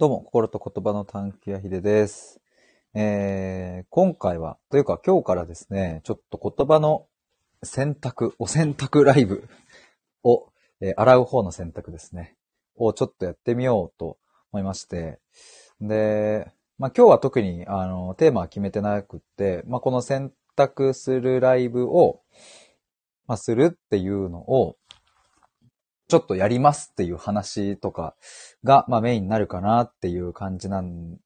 [0.00, 2.40] どうも、心と言葉の探求やひでです。
[2.94, 7.06] えー、今回は、というか今日からですね、ちょっと言葉の
[7.62, 9.46] 選択、お選択ライブ
[10.24, 10.48] を、
[10.80, 12.34] えー洗う方の選択ですね、
[12.76, 14.16] をちょっとやってみようと
[14.52, 15.20] 思いまして、
[15.82, 22.22] で、まあ今日は特に、あの、テーマは決めてなくって、まあこの選択するライブを、
[23.26, 24.78] まあするっていうのを、
[26.10, 28.14] ちょっとやりますっていう話とか
[28.64, 31.16] が、まあメインになるかなっていう感じなん、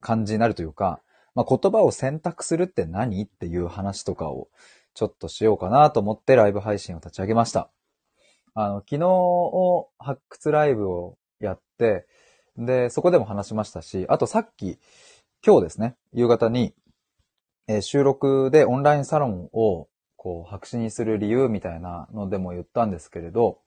[0.00, 1.00] 感じになるというか、
[1.34, 4.48] まあ言葉を選択するって何っていう話とかを
[4.94, 7.70] ちょっとしようかなと思ってライブ配信を立ち上げました。
[8.54, 12.06] あの、昨日発掘ライブをやって、
[12.56, 14.78] で、そこでも話しましたし、あとさっき、
[15.44, 16.74] 今日ですね、夕方に、
[17.68, 23.60] えー収録でオンラインサロンをこう白紙にする理由みたいなのでも言ったんですけれど、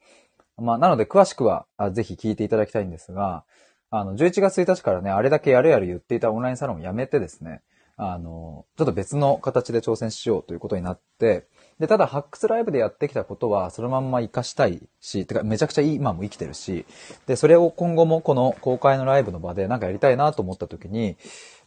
[0.58, 3.44] まあ、なので詳しくはあぜひ聞いていただきたいんですが、
[3.90, 7.62] あの、11月1日からね、あれだけやるやる言っていたオンラインサロンをやめてですね、
[7.96, 11.48] あの、ちょっと別の形で挑戦しようということになって、
[11.80, 16.86] で、ただ発掘ライブでやってきたことはそのまんま活かしたいし、てかめちゃくちゃいい今も生きてるし、
[17.28, 21.18] で、それを今後もこの公開のライブの場でなんかやりたいなと思った時に、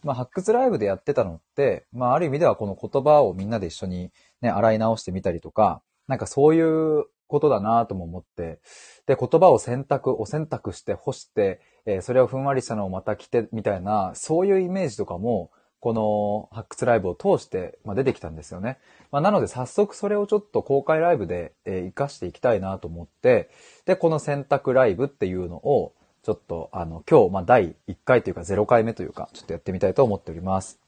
[0.03, 8.59] まあ発掘ライブでやってたのって、まあある意味ではこの言葉をみんなで一緒にね、洗い直してみたりとか、なんかそういうことだなとも思って、
[9.05, 18.79] で、言葉を選択、お選択して干して、えーそれをふんわりしたのをまた着てみたいな、そういうイメージとかも、この発掘ライブを通して、まあ、出てきたんですよね。
[19.11, 23.49] まあ、なので早速それをちょっと公開ライブで、えー活かしていきたいなと思って、
[23.85, 30.79] で、この選択ライブっていうのを、ちょっとあの、今日、まあ、第1回というか0回目というか、ちょっとやってみたいと思っております。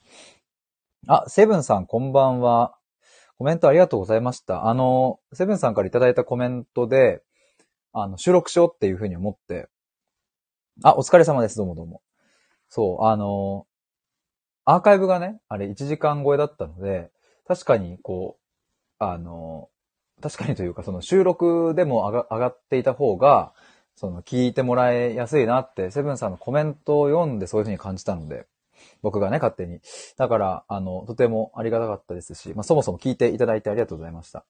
[1.08, 2.79] あ、セブンさんこんばんは。
[3.40, 4.68] コメントありがとうございました。
[4.68, 7.24] あの、セブンさんからいただいたコメントで、
[7.94, 9.70] あの、収録しようっていうふうに思って、
[10.84, 11.56] あ、お疲れ様です。
[11.56, 12.02] どうもどうも。
[12.68, 13.66] そう、あの、
[14.66, 17.12] アーカイブがね、あれ1時間超えだったので、
[17.48, 18.44] 確かにこう、
[19.02, 19.70] あの、
[20.22, 23.54] 確かにというか、その収録でも上が上がっていた方が、
[23.96, 28.48] その聞いてもらいやすいなって、セブンさんのコメントを読んでそういうふうに感じたので、
[29.02, 29.82] 僕がね、勝手に。
[30.18, 34.46] だから、あの、とてもありがたかったですし、まあ、そもそも聞いていただいてありがとうございました。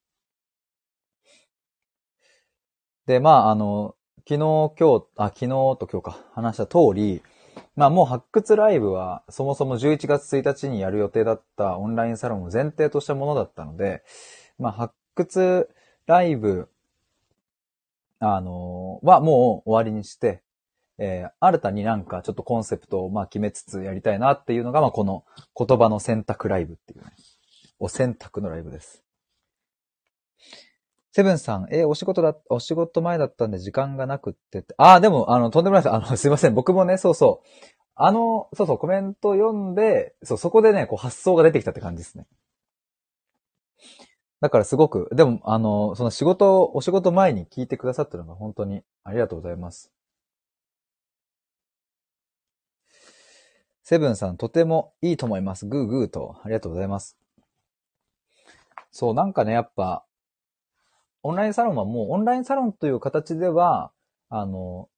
[3.06, 7.22] で、まあ、あの、昨日、今日、あ、昨日と今日か、話した通り、
[7.76, 14.04] まあもう発掘ライブはそもそも11月1日にやる予定だったオンラインサロンを前提としたものだったので、
[14.58, 15.70] まあ発掘
[16.06, 16.70] ライブ、
[18.20, 20.44] あのはもう終わりにして、
[21.00, 25.24] えー新たになんかちょっとコンセプトをまあ決めつつやりたいなっていうのが、まあこの
[25.58, 27.12] 言葉の選択ライブっていうね、
[27.80, 29.04] お選択のライブです。
[31.12, 34.76] セブンさん、えーお仕事だ、お仕事前だったんで時間がなくってって。
[34.78, 35.94] ああ、でも、あの、とんでもないです。
[35.94, 36.54] あの、すいません。
[36.54, 37.48] 僕もね、そうそう。
[37.96, 42.28] あの、そうそう、コメント読んで、そう、そこでね、こう発想が出てきたって感じですね。
[44.42, 49.92] だからすごく、でも、あの、その仕事、お仕事前に聞いてくださったのが本当にありがとうございます。
[53.90, 55.66] セブンさん、とてもいいと思います。
[55.66, 57.18] グーグーと、ありがとうございます。
[58.92, 60.06] そう、なんかね、やっぱ、
[61.24, 63.92] オンラインサロンはもう、オンラインサロンという形では、
[64.30, 64.90] あの、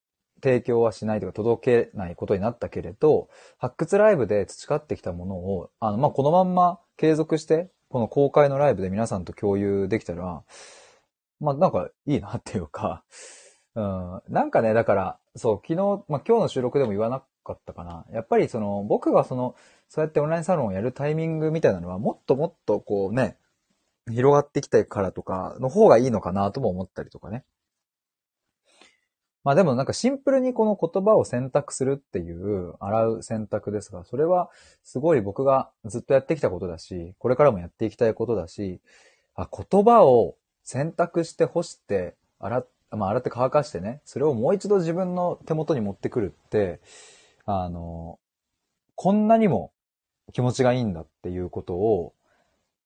[0.44, 10.44] 提供はしないというか、届けないことになったけれど、発掘ライブで培ってきたものを、あの、まあ、このまんま継続して、この公開のライブで皆さんと共有できたら、
[11.40, 13.06] まあ、なんかいいなっていうか、
[13.74, 18.06] うん、なんかね、だから、そう、昨日、まあ、今日の収録でも言わなかったかな。
[18.12, 19.56] やっぱりその、僕がその、
[19.90, 23.38] そうやってオンラインサロンをやるタイミングみたいなのは、もっともっとこうね、
[24.10, 27.44] 広がってきたからとかの方がいいのかなとも思ったりとかね。
[29.44, 34.50] まあでもなんかシンプルにこの言葉を選択するっていう洗う選択ですが、それは
[34.84, 38.80] すごい僕がずっとやってきたことだし、これからもやっていきたいことだし、
[39.36, 46.80] あ言葉を選択して干して、洗っ、まあ洗って乾かしてね、それをもう一度自分の手元に持ってくるって、
[47.52, 48.20] あの、
[48.96, 49.74] こんなにも
[50.34, 52.14] 気持ちがいいんだっていうことを、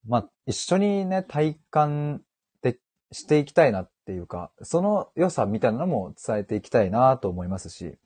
[0.07, 2.21] まあ、一緒にね、体感
[2.62, 2.79] で
[3.12, 7.97] していきたいなっていうか、その良さみたいなのも伝えていきたいなと思いますし。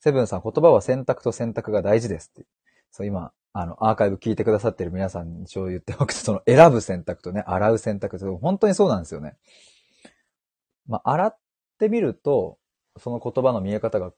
[0.00, 2.46] セブンさん、言葉は選択と選択が大事ですって。
[2.90, 9.36] そう、今、あの、アーカイブ聞いてくださってる皆さんに一応言っておくと、その選ぶ選択とね、洗う選択と、本当にそうなんですよね。
[10.86, 11.38] まあ、洗っ
[11.78, 12.58] てみると、
[12.98, 14.12] その言葉の見え方が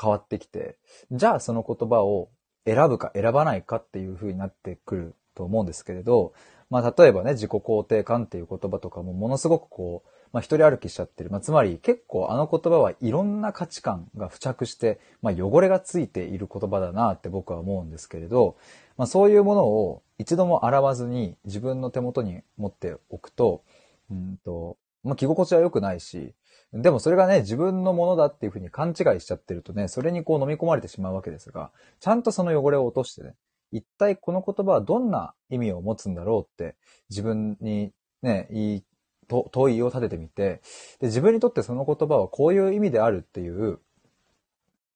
[0.00, 0.76] 変わってきて、
[1.10, 2.28] じゃあその言葉を
[2.64, 6.32] 選ぶか選ばないかっていう風になってくると思うんですけれど、
[6.68, 11.30] まあ例えばね、自己肯定感っていう言葉とかもものすごくこう、まあ一人歩きしちゃってる。
[11.30, 18.56] まあつまり結構あの言葉はいろんな価値観が付着して、まあ汚れがついている言葉だなって僕は思うんですけれど、
[18.96, 23.62] まあそういうものを一度も洗わずに自分の手元に持っておくと、
[24.10, 26.34] うんと、まあ着心地は良くないし、
[26.72, 31.70] でもそれがね、自分のものだっていうふうに勘違いしちゃってるとね、それにこう飲み込まれてしまうわけですが、
[32.00, 33.34] ちゃんとその汚れを落としてね、
[33.72, 36.76] 一体この言葉はどんな意味を持つんだろうって
[37.08, 37.92] 自分に
[38.22, 38.84] ね、いい
[39.28, 40.60] と問いを立ててみて
[41.00, 43.80] で、自分にとってその言葉はこういう意味であるっていう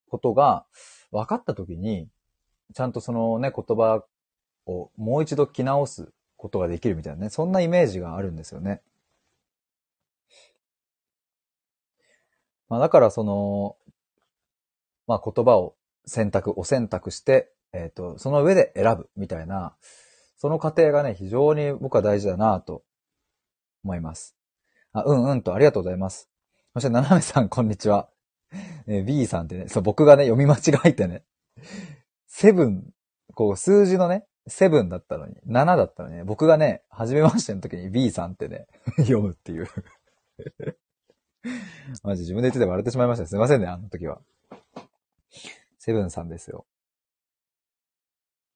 [0.09, 0.67] ことが
[1.11, 2.09] 分かったときに、
[2.75, 4.05] ちゃんとそのね、言葉
[4.67, 8.83] をもう一度着直すことができるみたいなね、そんなイメージがあるんですよね。
[12.71, 13.77] まあだからその、
[15.07, 15.75] まあ言葉を
[16.07, 19.75] 選択、お選択して、えっ、ー、と、その上で選ぶみたいな、
[20.39, 22.83] その過程がね、非常に僕は大事だなと
[23.85, 24.37] 思います。
[24.93, 26.31] あ、うんうんと、ありがとうございます。
[26.73, 28.09] そして、ななめさん、こんにちは。
[28.87, 31.25] え B さんってね、そう、僕がね、読み間違えてね、
[32.27, 32.91] セブン、
[33.35, 38.67] こう、数字のね、セブンだったのに、7だったのにね、僕がね、初めましての時に B さんってね、
[38.99, 39.69] 読むっていう
[42.03, 43.27] マジ自分で言ってて笑ってしまいました。
[43.27, 44.21] すいませんね、あの時は。
[45.79, 46.67] セブンさんですよ。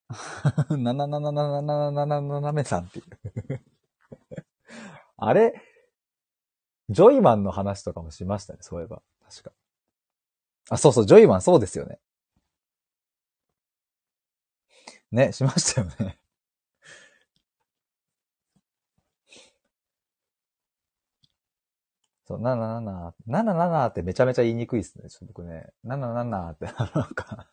[0.77, 3.61] なななななななななななめさんっていう。
[5.17, 5.61] あれ、
[6.89, 9.01] ジョイマンの話とかもしましたね、そういえば。
[9.27, 9.51] 確か。
[10.69, 11.99] あ、そうそう、ジョイマンそうですよね。
[15.11, 16.19] ね、しましたよね。
[22.27, 25.09] そう、77、77ってめちゃめちゃ言いにくいですね。
[25.09, 27.47] ちょっと僕ね、77って、なんか、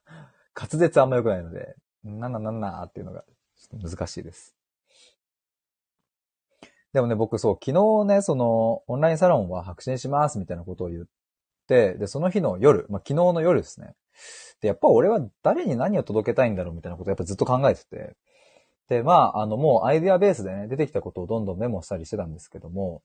[0.58, 1.76] 滑舌あんま良くないので、
[2.06, 3.24] 77っていうのが
[3.56, 4.54] ちょっと難しいです。
[6.92, 11.04] でもね、僕そう、昨日ね、その、オンラインサロンは白紙にしますみたいなことを言っ
[11.66, 13.94] て、で、その日の夜、まあ、昨日の夜ですね。
[14.60, 18.16] で、やっぱ俺は誰に何を届けたいんだろうみたいなことをやっぱずっと考えてて。
[18.88, 23.02] で、まあ、あの、もうアイデアベースでね、出てきたことをどんどんメモしたりしてたんですけども、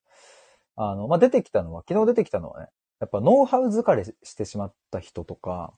[0.78, 2.68] あの、まあ、出てきたのは、昨日出てきたのはね、
[3.00, 5.74] やっぱノウハウ疲れしてしまった人とか、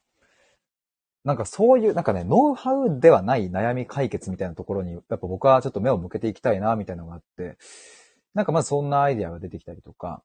[1.24, 7.56] なんかそういう、なんかね、ノウハウではない悩み解決みたいなところに、やっぱ僕はちょっと目を向けていきたいな、みたいなのがあって、
[8.34, 10.22] なんかまずそんなアイディアが出てきたりとか、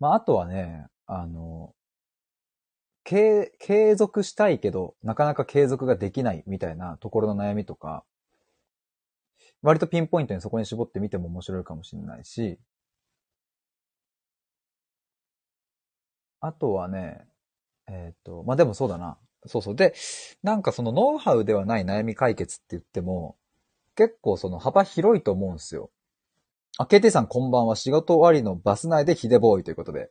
[0.00, 1.74] まああとはね、あの、
[3.04, 8.04] 継、継続したいけど、なかなか継続ができないみたいなところの悩みとか、
[9.62, 12.58] 割とピンポイントにそこに絞ってみても面白いかもしれないし、
[16.40, 17.26] あとはね、
[17.88, 19.18] えっ、ー、と、まあ、でもそうだな。
[19.46, 19.76] そうそう。
[19.76, 19.94] で、
[20.42, 23.36] なんかそのノウハウではない悩み解決って言っても、
[23.96, 25.90] 結構その幅広いと思うんですよ。
[26.78, 27.74] あ、KT さんこんばんは。
[27.74, 30.10] 仕事終わりのバス内でヒデボーイということで。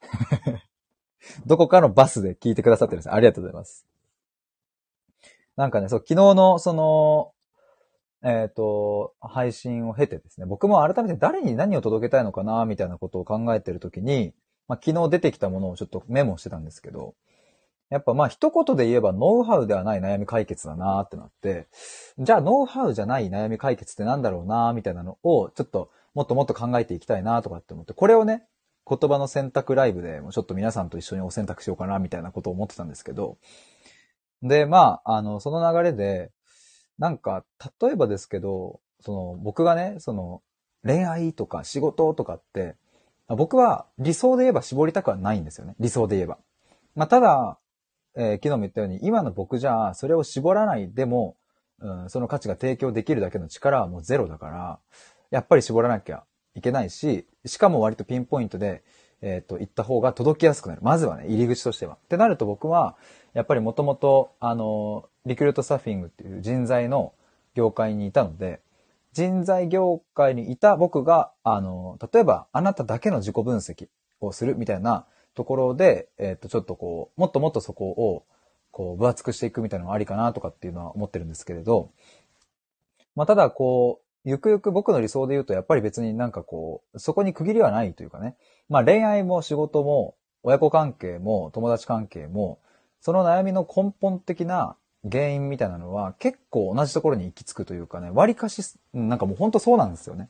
[1.46, 3.12] どこかのバスで聞いてくださってるんです。
[3.12, 3.86] ありがとうございます。
[5.56, 7.32] なんかね、そう、昨日のその、
[8.22, 14.34] えっ、ー、と、配信を経てですね、僕も改めて誰に何を届けたいのかな、みたいなことを考えてるときに、
[14.70, 17.16] まあ、昨日出てきたものをちょっとメモしてたんですけど、
[17.88, 21.66] やっぱまあ一言で言えばノウハウではない悩み解決だなーってなって、
[22.20, 28.44] じゃあノウハウじゃない悩み解決ってなんだろうなーみたいなのをちょっともっともっと考えていきたいなーとかって思って、これをね、
[28.88, 33.38] 言葉の選択ライブでもうちょっと皆さんと一緒にお選択しようかなみたいなことを思ってたんですけど、
[34.42, 36.30] で、まあ、あの、その流れで、
[36.96, 37.44] なんか、
[37.82, 40.42] 例えばですけど、その、僕がね、その、
[40.84, 42.76] 恋愛とか仕事とかって、
[43.36, 45.74] 僕は理想で言えば絞りたくはないんですよね。
[45.78, 46.38] 理想で言えば。
[46.94, 47.58] まあ、ただ、
[48.16, 51.36] えー、昨日も言ったように、今の僕じゃ、それを絞らないでも、
[51.80, 54.78] うん、その価値が提供できるだけの力はもうゼロだから、
[55.30, 58.82] やっぱり絞らなきゃいけないし、しかも割とピンポイントで、
[59.22, 60.80] えっ、ー、と、行った方が届きやすくなる。
[60.82, 61.94] まずはね、入り口としては。
[61.94, 62.96] ってなると僕は、
[63.34, 67.12] やっぱりもともと、あの、リクルートサーフィングっていう人材の
[67.54, 68.60] 業界にいたので、
[69.12, 73.88] 人材業界にいた僕が、あの、例えばあなただけの自己分析
[74.20, 78.24] をするみたいなところで、えっ、と、ちょっとこう、もっともっとそこを、
[78.70, 81.90] こう、分厚くしていくみたいなのがありかなとかっていうのは思ってるんですけれど、
[83.16, 88.36] まあ、ただこう、ゆくゆく僕の理想で言うと、やっぱり別になんかこう、そこに区切りはないというかね。
[88.68, 92.60] まあ恋愛も仕事も、親子関係も、友達関係も、
[93.00, 94.76] その悩みの根本的な
[95.10, 100.28] 原因みたいなのは結構同じところに行き着くというかね、割かし、なんかもうほんとそうなんですよね。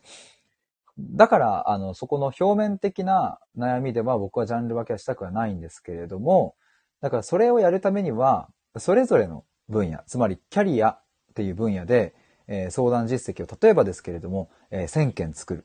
[0.99, 6.55] だから、あの、そこの表面的な悩みでは僕はジャンル分けはしたくはないんですけれども、
[7.01, 11.03] だからそれをやるためには、それぞれの分野、つまりキャリアっ
[11.35, 12.15] ていう分野で、
[12.49, 15.65] えー相談実績を、例えばですけれども、えー1000件作る。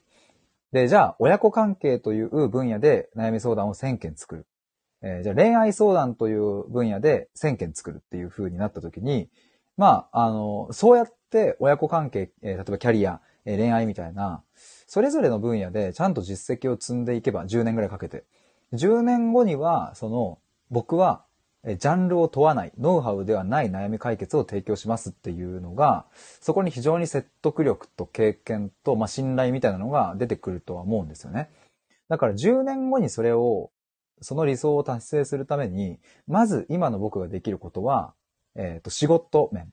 [0.72, 4.48] で、じゃあ、親子関係という分野で悩み相談を1000件作る。
[5.06, 9.30] えーじゃあ、恋愛相談という分野で1000件作るっていう風になった時に、
[9.78, 14.44] まあ、あの、そうやって親子関係、えー例えばキャリア、えー恋愛みたいな、
[14.88, 18.24] それぞれの分野でちゃんと実績を積んでいけば、10年ぐらいかけて。
[18.74, 20.40] 10年後には、その、
[20.72, 21.24] 僕は、
[21.64, 26.06] えジャンルを問わない、ノウハウではない悩み解決を提供しますっていうのが、
[26.42, 31.50] そこに非常に説得力と経験と、まあ、信頼みたいなのが出てくるとは思うんですよね。
[32.10, 33.72] だから10年後にそれを、
[34.22, 38.14] その理想を達成するために、まず今の僕ができることは、
[38.56, 39.72] えっ、と、仕事面。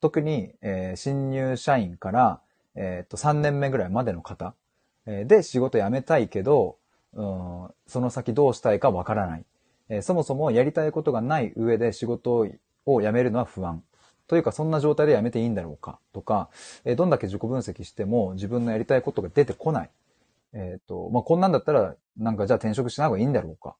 [0.00, 2.40] 特に、えー新入社員から、
[2.74, 4.54] えっ、と、3年目ぐらいまでの方、
[5.06, 6.76] えーで仕事辞めたいけど、
[7.14, 9.44] うん、その先どうしたいかわからない。
[9.88, 12.46] えーそもそもやりたいことがない上で仕事
[12.86, 13.82] を辞めるのは不安。
[14.26, 16.48] というか、そんな状態で辞めていいんだろうかとか、
[16.84, 19.90] えーどんだけ自己分析しても自分のやりたいことが出てこない。
[20.54, 23.74] えっ、と、まあ、こんなんだったら、なんかじゃあ転職しない方がいいんだろうか。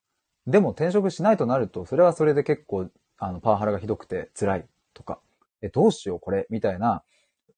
[0.47, 5.21] でも転職しないとなると、それはそれで結構、あの、パワハラがひどくて辛いとか、
[5.61, 7.03] え、どうしようこれ、みたいな、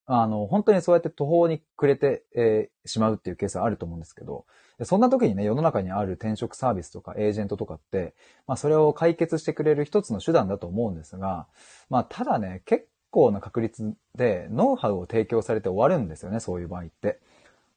[0.07, 4.45] あの、本当にそうやって途方に暮れて、えーしまうっていうケースはあると思うんですけど、
[4.83, 8.15] そんな時にね、世の中にある転職サービスとかエージェントとかって、
[8.47, 11.47] まあそれを解決してくれる一つの手段だと思うんですが、
[11.89, 17.21] まあただね、結構な確率でノウハウを提供されて終わるんですよね、そういう場合って。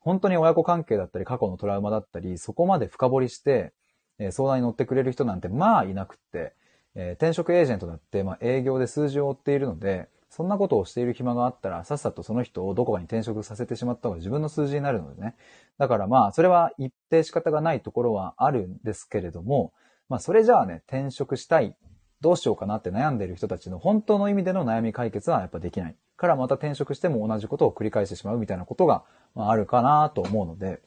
[0.02, 3.72] 本当に親子関係だったり過去のトラウマだったり、そこまで深掘りして、
[4.20, 6.54] え相談に乗ってくれる人なんてまあいなくって、
[6.96, 15.36] え転職エージェントだって、まあ営業で数字を追っているので、そんなことをしている暇があったら、さっさとその人をどこかに転職させてしまった方が自分の数字になるのでね。
[15.78, 19.74] だからまあ、それは一定仕方がないところはあるんですけれども、
[20.10, 21.76] まあ、それじゃあね、転職したい、
[22.20, 25.96] どうしようかなって悩んでいる人たちの本当の意味での悩み解決はやっぱできない。
[26.18, 29.04] からまた転職しても同じことを繰り返してしまうみたいなことが、
[29.36, 30.82] まあ、あるかなと思うので、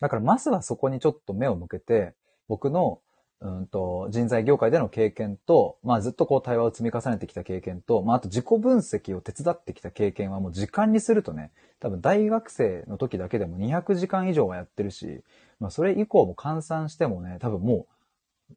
[0.00, 2.14] だからまずはそこにちょっと目を向けて、
[2.48, 3.00] 僕の
[3.40, 15.22] うんと人材業界での経験と、まあずっとこう対話を積み重ねてきた経験と、まああと自己分析を手伝ってきた経験はもう時間にするとね、多分大学生の時だけでも200時間以上はやってるし、
[15.60, 17.86] まあそれ以降も換算してもね、多分も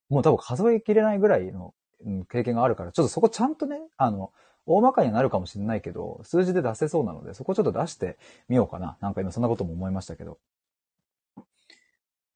[0.10, 1.74] う、もう多分数えきれないぐらいの
[2.30, 4.32] 経験があるから、ちょっとそこちゃんとね、あの、
[4.66, 8.18] 大まかにはなるかもしれないけど、数字で出せそうなので、そこちょっと出して
[8.48, 8.98] みようかな。
[9.02, 10.38] なんか今そんなことも思いましたけど。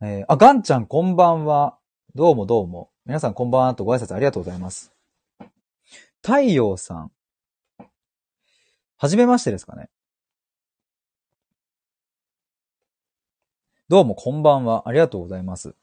[0.05, 1.77] えーあ、ガンちゃんこんばんは。
[2.13, 2.89] どうもどうも。
[3.05, 4.91] 皆さんこんばんはとご挨拶ありがとうございます。
[6.21, 7.11] 太陽さん。
[8.97, 9.89] はじめましてですかね。
[13.87, 14.89] どうもこんばんは。
[14.89, 15.73] ありがとうございます。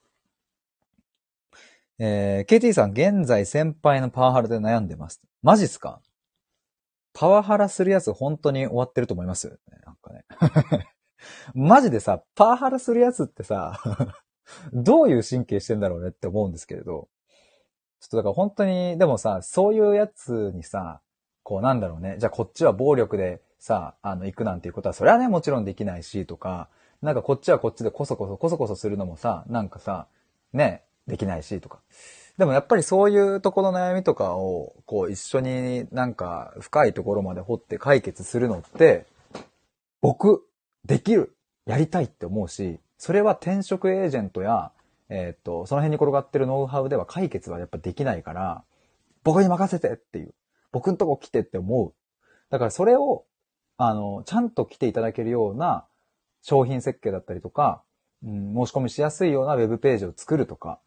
[1.97, 5.19] えー、KT さん、現在先輩のパワハラで悩んでます。
[5.41, 5.99] マジっすか？
[7.13, 9.59] パワハラするやつ本当に終わってると思います？
[9.83, 10.25] なんかね。
[11.53, 13.79] マジでさ、パワハラするやつってさ、
[14.73, 17.07] どういう神経してんだろうねって思うんですけれど。
[17.99, 21.01] ちょっとだから本当に、でもさ、そういうやつにさ、
[21.43, 22.15] こうなんだろうね。
[22.17, 26.69] じゃあこっちは暴力でさ、あの、行くなんていうことは、それはね、もちろんできないし、とか、
[27.01, 30.07] なんかこっちはこっちでこそこそ、こそこそするのもさ、なんかさ、
[30.53, 31.79] ね、できないし、とか。
[32.37, 39.05] でもやっぱりそういうところの悩みとかを、こう一緒になんか深いところまで掘って解決するのって、
[40.01, 40.43] 僕、
[40.85, 41.35] できる、
[41.65, 44.71] やりたいって思うし、それは転職エージェントや、
[45.09, 48.63] えーっと、その辺に転がってるノウハウでは解決はやっぱできないから、
[49.23, 50.33] 僕に任せてっていう。
[50.71, 51.93] 僕んとこ来てって思う。
[52.49, 53.25] だからそれを、
[53.77, 55.85] あの、ちゃんと来ていただけるような
[56.41, 57.83] 商品設計だったりとか、
[58.23, 60.79] うん、申し込みしやすいようなウェブページを作るとか、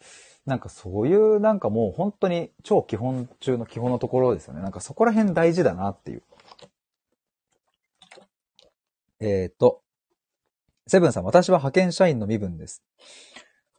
[0.46, 4.62] なんかそういうなんかもう本当に超基本中の基本のところですよね。
[4.62, 6.22] なんかそこら辺大事だなっていう。
[9.20, 9.82] えっ、と、
[10.86, 12.82] セブンさん、私は派遣社員の身分です。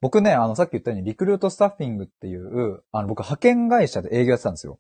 [0.01, 4.79] 僕ね、あの、さっき言ったようにリクルートスタッフィングっていう、あの、僕派遣会社で営業やってたんですよ。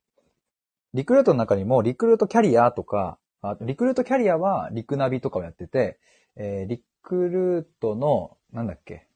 [0.95, 5.99] リクルートの中にも、リクルートキャリアとか、あリクルートキャリアはリクナビとかをやってて、
[6.35, 9.07] えーリクルートの、なんだっけ、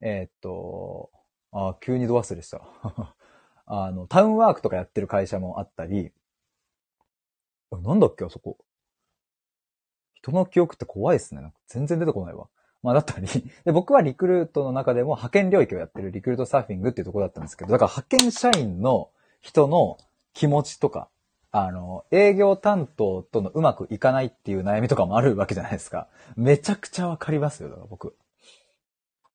[0.00, 1.10] えーっと、
[1.52, 2.62] あ、急にど忘れした。
[3.66, 6.12] あの、タウンワークとかやってる会社もあったり、
[7.70, 8.56] なんだっけ、あそこ。
[10.22, 11.40] 人の記憶って怖いですね。
[11.40, 12.48] なんか全然出てこないわ。
[12.82, 13.26] まあだったり。
[13.64, 19.10] で、僕はリクルートの中でも派遣領域をやってるリクルートサーフィングっていうところだったんですけど、だから派遣社員の
[19.40, 19.98] 人の
[20.32, 21.08] 気持ちとか、
[21.52, 26.08] あの、営業担当とのうまくいかないっていう悩みとかもあるわけじゃないですか。
[26.36, 28.16] めちゃくちゃわかりますよ、だから僕。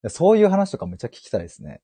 [0.07, 1.81] そういう話とかめっちゃ聞きたいですね。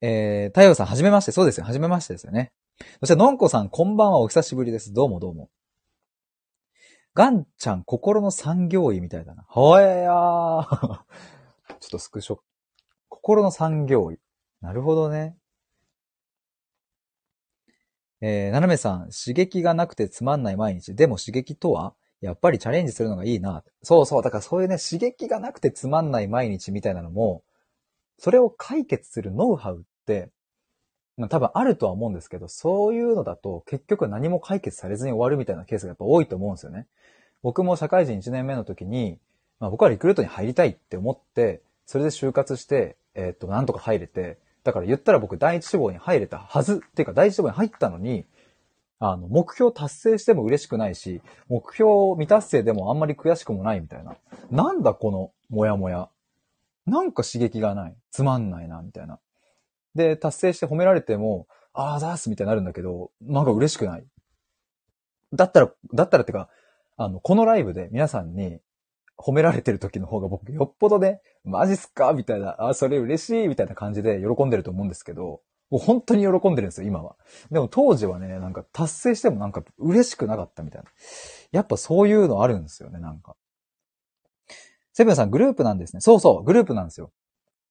[0.00, 1.32] えー、太陽さん、はじめまして。
[1.32, 1.66] そうですよ。
[1.66, 2.52] はじめましてですよね。
[3.00, 4.18] そして、のんこさん、こんばんは。
[4.18, 4.92] お久しぶりです。
[4.92, 5.48] どうもどうも。
[7.16, 9.46] ガンちゃん心の産業医みたいだな。
[9.48, 11.00] はえやー。
[11.80, 12.40] ちょっとスクショ。
[13.08, 14.18] 心の産業医。
[14.60, 15.34] なるほどね。
[18.20, 20.94] えー、ななめさん、刺激がなくてつまんない毎日。
[20.94, 23.64] でも刺激とはやっぱりチャレンジするのがいいな。
[23.82, 24.22] そうそう。
[24.22, 27.42] だからそういうね、刺激がなくてつまんない毎日みたいなのも、
[28.18, 30.30] それを解決するノウハウって、
[31.16, 36.86] まあ、多分あるとは思うんですけど、そういうのだと結局何も解決されずに終わるみたいなケースがやっぱ多いと思うんですよね。
[37.42, 39.18] 僕も社会人1年目の時に、
[39.60, 48.24] まあ、僕はリクルートに入りたいって思って、それで就活して、えー、っと、なんとか入れて、だから言ったら僕第一志望に入れたはずっていうか第一志望に入ったのに、
[48.98, 54.16] あの、目標達成しても嬉しくないし、目標未達成でもあんまり悔しくもないみたいな。
[54.50, 56.08] なんだこのモヤモヤ。
[56.86, 57.96] なんか刺激がない。
[58.10, 59.18] つまんないな、みたいな。
[59.96, 64.06] で、達成して褒められても、ああ、ザースみたいになるんだけど、なんか嬉しくない。
[65.32, 66.48] だったら、だったらってか、
[66.96, 68.60] あの、このライブで皆さんに
[69.18, 77.16] 褒められてる時の方が僕よっぽどね、マジっすかみたいな、あ、それ嬉しいみたいな感じで喜んでると思うんですけど、もう本当に喜んでるんですよ、今は。
[77.50, 80.90] でも当時はね、なんか達成してもなんか嬉しくなかったみたいな。
[81.52, 83.36] やっぱそういうのあるんですよね、なんか。
[84.92, 86.00] セブンさんグループなんですね。
[86.00, 87.12] そうそう、グループなんですよ。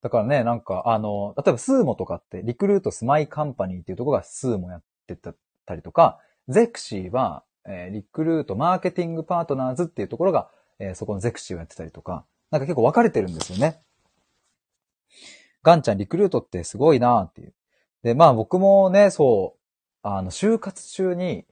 [0.06, 13.80] だからね、なんか、あの、例えばスーモとかって、リクルートスマイカンパニーっていうところがスーモやってたりとか、ゼクシーは、えー、リクルートマーケティングパートナーズっていうところが、えー、そこのゼクシーをやってたりとか、なんか結構分かれてるんですよね。
[15.64, 17.54] ガンちゃんリクルートってすごいなーっていう。
[18.04, 21.46] で、まあ僕もね、そう、あの、就活中に、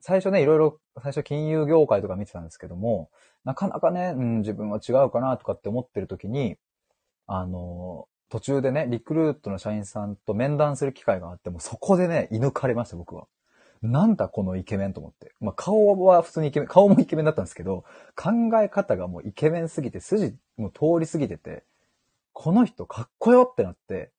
[0.00, 3.10] 最初ね、いろいろ、最初金融業界とか見てたんですけども、
[3.44, 6.58] なかなかね、うん、自分は違うかなとかって思ってる時に、
[7.28, 13.26] あの、途中でね、リクルートの社員さんと面談する機会があっても、そこでね、射抜かれました、僕は。
[13.80, 15.32] なんだこのイケメンと思って。
[15.40, 17.84] まあ、顔は普通にイケメン、顔もイケメンだったんですけど、
[18.16, 21.64] 考え方がもうイケメンすぎて、筋も通り過ぎてて、
[22.32, 24.10] この人かっこよってなって、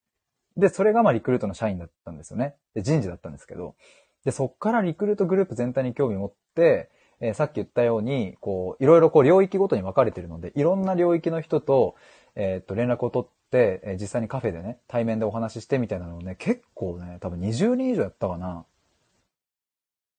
[0.55, 2.55] で、それがまあリクルートの社員だったんですよね。
[2.73, 3.75] で、人事だったんですけど、
[4.23, 6.89] で、そっからリクルートグループ全体に興味を持って、
[7.21, 11.95] えー、さっき言ったように、こう、いろいろこう領域ごとに分かれてるので、いろんな領域の人と、
[12.41, 18.65] えー、っと、連絡を取って、えー、実際にカフェでね、対面でお話ししてみたいなのをね、結構ね、多分20人以上やったかな。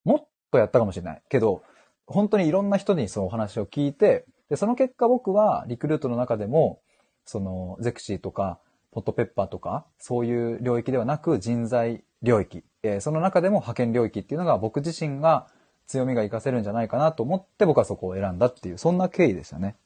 [0.04, 1.22] もっとやったかもしれない。
[1.30, 1.62] けど、
[2.06, 6.83] 本当にいろんな人にそのお話を聞いて、で、その結果僕はリクルートの中でも、
[7.24, 8.59] その、ゼクシーとか、
[8.90, 15.46] ポットペッパーとか、そういう領域ではなく人材領域、えー、その中でも派遣領域っていうのが僕自身が
[15.87, 19.76] 強みが活かせるんじゃないかなと思って僕はそこを選んだっていう、そんな経緯でしたね。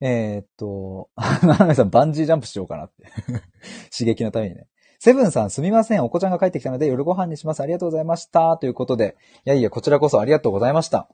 [0.00, 1.10] えー、っと、
[1.42, 3.04] ななめさんバンジージャンプしようかなって
[3.96, 4.66] 刺激のためにね。
[4.98, 6.04] セブンさんすみません。
[6.04, 7.60] お子ちゃんが帰ってきたので夜ご飯にします。
[7.60, 8.56] ありがとうございました。
[8.56, 9.16] ということで。
[9.44, 11.08] いやいや、こちらこそありがとうございました。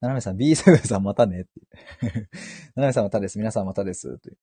[0.00, 1.46] ななめさん、B7 さんまたね。
[2.76, 3.38] ななめさんまたです。
[3.38, 4.18] 皆さんまたです。
[4.18, 4.38] という。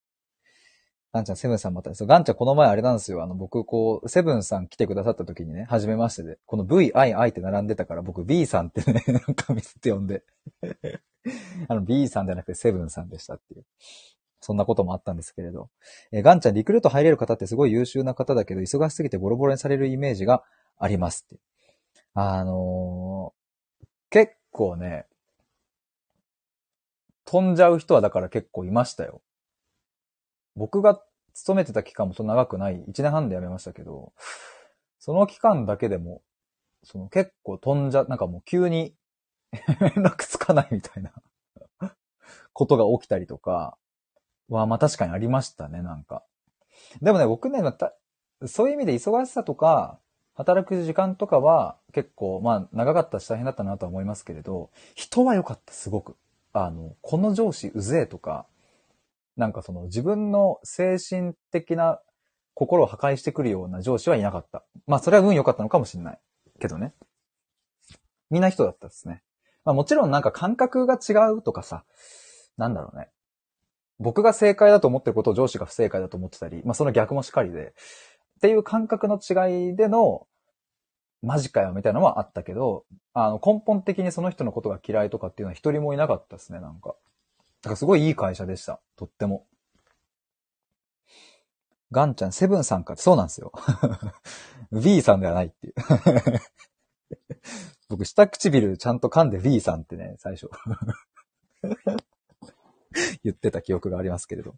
[1.13, 2.07] ガンちゃん、セブンさんまたです。
[2.07, 3.23] ガンちゃん、この前あれなんですよ。
[3.23, 10.23] あの、僕、こう、セブンさん来てくださった時にね、初めましてで、この V、I、I って並んでたから、僕 B さんってね、なんかミスって呼んで。
[11.67, 13.65] あの、B さんじゃなくてセブンさんでしたっていう。
[14.41, 15.69] そんなこともあったんですけれど。
[16.12, 20.43] えー、ガンちゃん、リクルート入れる方ってすごい優秀な方だけど、忙しすぎてボロボロにされるイメージが
[20.77, 21.41] ありますって。
[22.13, 25.05] あのー、結構ね、
[27.25, 29.21] 飛んじゃう人はだから結構いましたよ。
[30.55, 31.01] 僕が
[31.33, 34.13] 勤めてた期間もそんな長くない、1年半で辞めましたけど、
[34.99, 36.21] その期間だけでも、
[36.83, 38.93] その結構飛んじゃ、なんかもう急に
[39.79, 41.13] 連絡つかないみたいな
[42.53, 43.77] ことが起きたりとか
[44.49, 46.23] は、まあ確かにありましたね、なんか。
[47.01, 47.93] でもね、僕ね、また、
[48.45, 49.99] そういう意味で忙しさとか、
[50.35, 56.17] 働く時間とかは結構、まあ長かったし大変だったなとは思いますけれど、人は良かった、すごく。
[56.53, 58.45] あの、この上司うぜえとか、
[59.37, 61.99] なんかその自分の精神的な
[62.53, 64.63] 心を破壊してくるような上司はいなかった。
[64.85, 66.19] まあそれは運良かったのかもしれない。
[66.59, 66.93] けどね。
[68.29, 69.23] みんな人だったですね。
[69.65, 71.84] まあもちろんなんか感覚が違うとかさ、
[72.58, 73.10] なんだろうね。
[73.99, 77.73] 僕が正解だと思ってることを上司が不正解だと思ってたり、まあその逆もしかりで、
[78.38, 80.28] っていう感覚の違いでの、
[81.21, 86.95] マジかよみたいなのはあったけど、あの根本的にその人のことが嫌いとかっていうのは一人もいなかったですね、なんか。
[87.62, 88.82] だからすごいいい会社でした。
[88.97, 89.45] とっても。
[91.93, 93.04] ガンちゃん、セブンさんかって。
[93.04, 93.54] そうなんですよ。
[94.73, 95.73] V さんではないっていう。
[97.93, 100.49] 僕、下唇ちゃんと噛んで V さんってね、最初。
[103.23, 104.56] 言ってた記憶がありますけれど。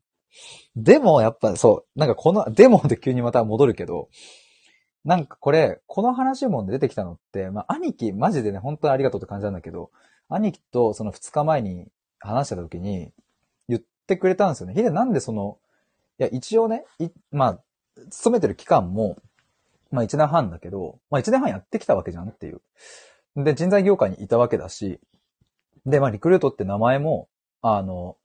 [0.75, 4.09] でも、やっぱそう、なんかこの、でもで急にまた戻るけど、
[5.03, 9.91] なんかこれ、この話も出てきたのって、まあ、兄貴、マジでね、本当にありがとうって感じなんだけど、
[10.29, 11.87] 兄貴とその2日前に
[12.19, 13.11] 話した時に、
[13.67, 14.73] 言ってくれたんですよね。
[14.73, 15.59] ヒデなんでその、
[16.19, 16.85] いや、一応ね、
[17.31, 17.59] まあ、
[18.09, 19.17] 勤めてる期間も、
[19.91, 22.61] まあ1年半だけど、まあ1年半やってきたわけじゃんっていう。
[23.35, 24.99] で、人材業界にいたわけだし、
[25.85, 27.27] で、まあリクルートって名前も、
[27.61, 28.17] あの、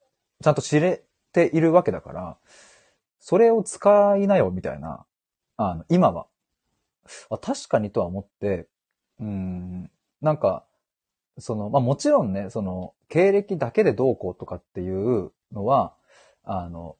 [0.42, 2.36] ちゃんと知れているわけだから、
[3.18, 5.04] それを使いなよ、みたいな、
[5.56, 6.26] あの、今は。
[7.28, 8.68] あ確かにとは思って、
[9.20, 10.64] うん、なんか、
[11.38, 15.94] その、まあもちろんね、その、経歴だけでどうこうとかっていうのは、
[16.44, 16.96] あの、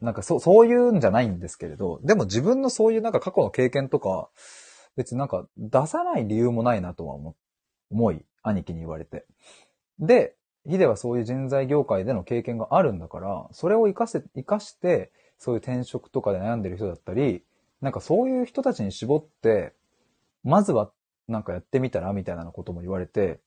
[0.00, 4.28] なんかそう、そういうんじゃないんですけれど、でも自分のそういうなんか過去の経験とか、
[4.96, 7.34] 別になんか出さない理由もないなとは思っ
[7.90, 9.26] 思い、兄貴に言われて。
[9.98, 17.44] で、ヒデはそういう人材業界での経験があるんだから、それを活かせ、活かして、そういう転職とかで悩んでる人だったり、
[17.80, 19.74] なんかそういう人たちに絞って、
[20.42, 20.90] まずは
[21.28, 23.40] なんかやってみたらみたいなことも言われて、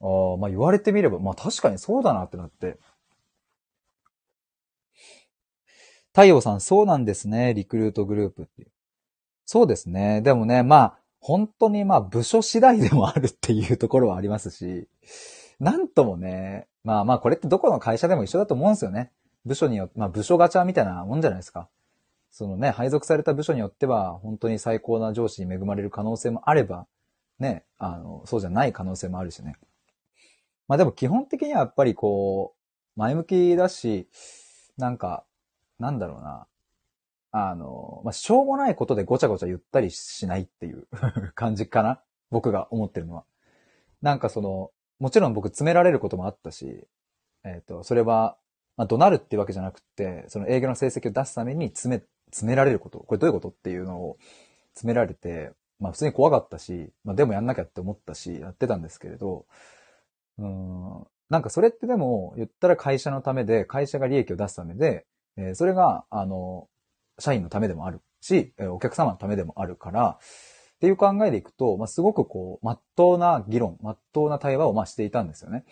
[0.00, 2.78] ああ、まあ言われてみれば、まあ確かにそうだなってなって。
[6.12, 7.52] 太陽さん、そうなんですね。
[7.54, 8.68] リクルートグループっていう。
[9.44, 10.22] そうですね。
[10.22, 14.86] でもね、まあ、本当にまあ部署次第でもあるっていうところはありますし、
[15.58, 19.10] なんともね、まあまあこれってどこの会社でも一緒だと思うんですよね。
[19.44, 21.68] 部署によって、まあ部署ガチャみたいなもんじゃないですか。
[22.30, 26.86] そのね、配属された部署によっては、本当に最高な上司に恵まれる可能性もあれば、
[27.40, 29.56] ね、あの、そうじゃない可能性もあるしね。
[30.68, 32.54] まあでも基本的にはやっぱりこ
[32.96, 34.08] う、前向きだし、
[34.78, 35.24] なんか、
[35.80, 36.46] なんだろうな。
[37.38, 40.88] あの、まあ、しょうもないことでごちゃごちゃ言ったりしないっていう
[41.36, 43.26] 感じかな僕が思ってるのは。
[44.00, 46.88] なんかその、もちろん僕詰められることもあったし、
[47.44, 48.38] えっ、と、それは、
[48.78, 53.00] まあ、怒鳴るっていうわけじゃなくて、その営業の成績を出すために詰め、詰められること。
[53.00, 54.16] これどういうことっていうのを
[54.72, 59.44] 詰められて、まあ普通に怖かったし、まあでもやんなきゃって思ったし、やってたんですけれど、
[60.38, 65.04] うん、なんかそれってでも言ったら会社のためで、会社が利益を出すためで、
[65.36, 66.68] えーそれが、あの、
[67.18, 70.18] 社員のためでもあるし、お客様のためでもあるから、
[70.76, 75.64] っていう考えでいくと、まあ、すごくこう、まっとうな議論、まっとうな対話をまあしていたんですよね。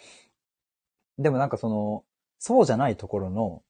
[1.18, 2.04] でもなんかその、
[2.38, 3.62] そうじゃないところの、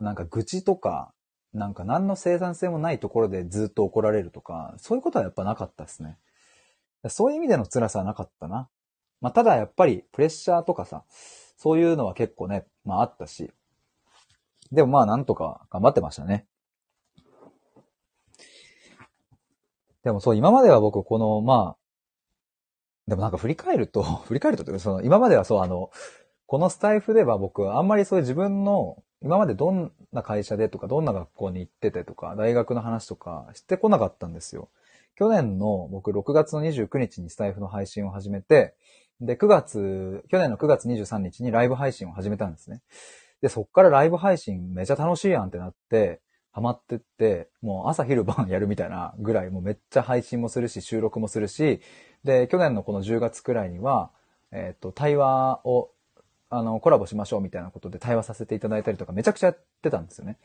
[0.00, 1.12] なんか愚痴とか、
[1.52, 6.18] なんか何の生産性もないところでずっと怒られるとか、そういうことはやっぱなかったですね。
[7.08, 8.68] そういう意味での辛さはなかったな。
[9.20, 11.04] まあ、ただやっぱりプレッシャーとかさ、
[11.56, 13.50] そういうのは結構ね、まああったし。
[14.72, 16.46] でもまあなんとか頑張ってましたね。
[20.04, 21.80] でもそう、今までは僕この、まあ、
[23.08, 25.90] でもなんか振り返ると、 振り返るという、その、今まではそう、あの、
[26.46, 34.70] このスタイフでは僕、あんまりそういう自分の、今までどんな会社でとか、どんな学校に行っててとか、大学の話とかしてこなかったんですよ。
[35.16, 38.74] 去年の僕6月の29日にスタイフの配信を始めて、
[39.20, 42.80] で、9月、去年の9月23日にライブ配信を始めたんですね。
[43.42, 46.20] で、そっからライブ配信めちゃ楽しいやんってなって、
[46.52, 51.80] ハマってって、もう朝昼晩やるみたいなぐらい、もうめっちゃ配信もするし、収録もするし、
[52.24, 54.10] で、去年のこの10月くらいには、
[54.52, 55.90] えっ、と、対話を、
[56.48, 60.38] あの、コラボしましょうみたいなことで対話させていただいたりとかめちゃくちゃやってたんですよね。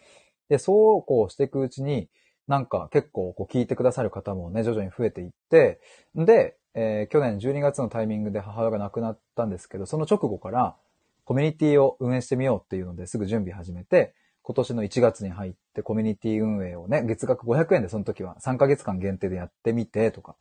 [0.50, 2.08] で、そうこうしていくうちに、
[2.48, 5.80] なんか結構こう聞いてくださる方もね、徐々に増えていって、
[6.16, 10.76] で、えー去年12月のタイミングで母親が亡くなったんですけど、その直後から
[11.24, 14.14] コミュニティを運営してみようっていうのですぐ準備始めて、
[14.46, 20.36] 今年の1月に入ってコミュニティ運営をね、月額500円でその時は3ヶ月間限定でやってみてとか。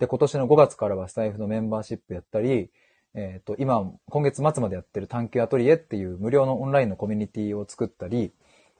[0.00, 2.72] で、今年の5月からはスタイフのメンバーシップやったり、
[3.14, 8.32] えっ、と、今、今月末までやってる探求アトリエっていう無料のオンラインのコミュニティを作ったり、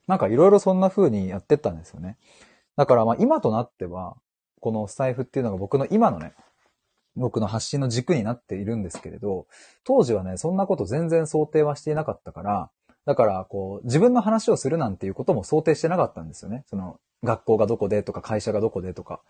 [0.08, 2.18] なんかいろいろそんな風にやってったんですよね。
[2.76, 4.16] だからまあ今となっては、
[4.60, 6.34] このスタイフっていうのが僕の今のね、
[7.14, 9.46] 僕の発信の軸になっているんですけれど、
[9.84, 12.70] 当時はね、そんなこと全然想定はしていなかったから、
[13.06, 16.64] だから、こう、自分の話をするなんていうことも想定してなかったんですよね。
[16.66, 19.22] その、学校がどこでとか、会社がどこでとか。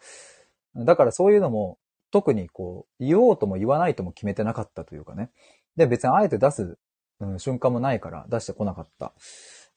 [0.76, 1.78] だからそういうのも、
[2.10, 5.30] 特にこう、言おうとも言わないとも決めてなかったというかね。
[5.76, 6.78] で、別にあえて出す、
[7.20, 9.12] うん瞬間もないから出してこなかった。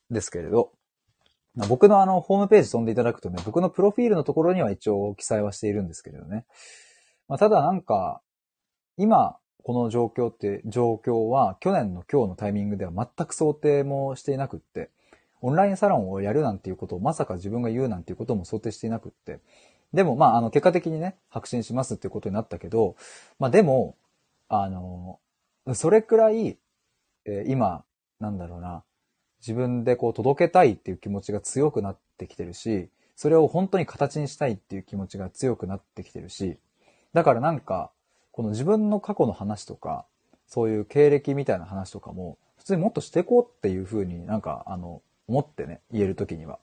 [0.10, 0.72] ですけれど、
[1.68, 6.46] 僕のあの、ホームページ飛んでいただくとね、僕のプロフィールのところには一応記載はしているんですけれどね。
[7.28, 8.22] まあ、ただなんか、
[8.98, 14.90] 今、この状況って、状況は去年の今日のタイミングでは全く想定もしていなくって、
[15.42, 19.40] オンラインサロンをやるなんていうことをまさか自分が言うなんていうことも想定していなくって。
[19.94, 22.96] でも、まあ、あの、結果的にね、白信しますっていうことになったけど、
[23.40, 23.96] まあでも、
[24.50, 25.20] あの、
[25.74, 26.58] それくらい、
[27.26, 27.84] えー今、
[28.20, 28.84] なんだろうな、
[29.40, 36.58] 自分でこう届けたいっていう気持ちが強くなってきてるし、それを本当に形にしたいっていう気持ちが強くなってきてるし、
[37.14, 37.92] だからなんか、
[38.38, 40.06] この自分の過去の話とか、
[40.46, 46.60] そういう経歴みたいな話とかも、普通にもっとしていこうっていうふうになんか、あの、思ってね、言えるときには。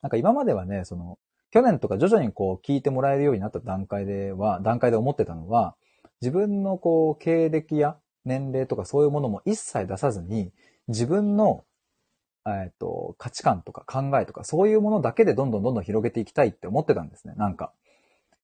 [0.00, 1.18] なんか今まではね、その、
[1.50, 5.74] 去年とか徐々にこう聞いてもらえるようになった段階では、段階で思ってたのは、
[6.22, 10.50] 自分のこう経歴や年齢とかそういうものも一切出さずに、
[10.88, 11.66] 自分の
[12.46, 17.74] えっ、と、価値観とか考えとか、そういうものだけでどんどんどんどん広げていきたいって思ってたんですね、なんか。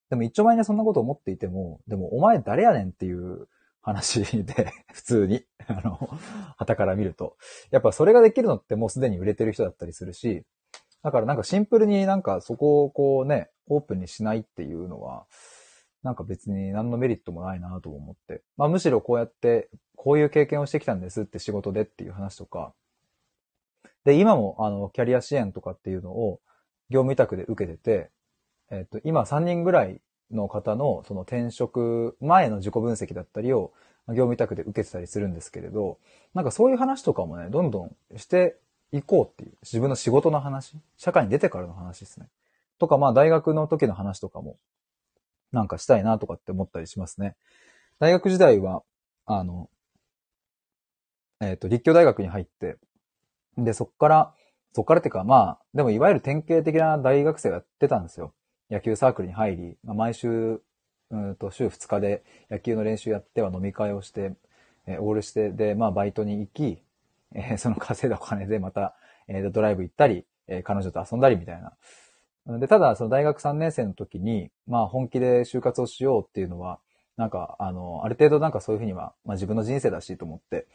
[0.09, 3.47] でも一丁前にそんなこと思っていても、でもお前誰やねんっていう
[3.81, 5.97] 話で、 普通に、あの、
[6.57, 7.37] 旗から見ると。
[7.71, 10.43] やっぱそれができるのってもうすでに売れてる人だったりするし、
[11.03, 15.27] だからなんかシンプルになんかそこをこうね、オープンにしないっていうのは、
[16.01, 18.41] なんか別に何のメリットもないなと思って。
[18.57, 22.73] まあむしろこうやって、こういう経験をしてきたんですって仕事でっていう話とか、
[24.05, 26.39] で、今も、あの、キャリア支援とかっていうのを、
[26.89, 28.11] 業務委託で受けてて、
[28.71, 30.01] えっ、と、今3人ぐらい
[30.31, 33.73] の方の、その転職前の自己分析だったりを、
[34.09, 35.99] 業務委託で受けてたりするんですけれど、
[36.33, 38.57] なんかそういう話とかもね、どんどんして
[38.91, 42.27] いこうっていう、自分の仕事の話、社会に出てからの話ですね。
[42.79, 44.57] とか、まあ大学の時の話とかも、
[45.51, 47.35] なんかしたいなとかって思ったりしますね。
[47.99, 48.83] 大学時代は、
[49.25, 49.69] あの、
[51.41, 52.77] えっ、と、立教大学に入って、
[53.57, 54.33] で、そっから、
[54.73, 58.33] そっからっていうか、まあ、でもいわゆる典型的な大学生をやってたんですよ。
[58.69, 60.61] 野球サークルに入り、まあ、毎週、
[61.11, 64.33] うんと、週2日で野球の練習やっては飲み会をして、
[64.85, 66.81] えー、オールして、で、まあ、バイトに行き、
[67.33, 68.95] えー、 その稼いだお金でまた、
[69.27, 71.77] えー、ドライブ行ったり、えー、彼女と遊んだりみたいな。
[72.59, 76.79] で、ただ、その大学3年生の時に、まあ、本気で就活をしようっていうのは、
[77.19, 80.67] なんか、あの、ある程度なんかそういうふうには、まあ自分の人生だしと思って、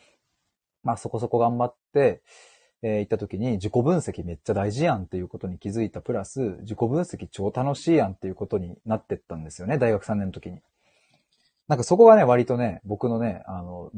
[0.82, 2.20] まあそこそこ頑張って、
[2.82, 10.60] えー、行った時に自己分析めっちゃ大事やんっていうことに気づいたプラス、自己分析超楽しいやんっていうことになってったんですよね、大学3年の時に。
[11.68, 13.90] なんかそこがね、割とね、僕のね、あの、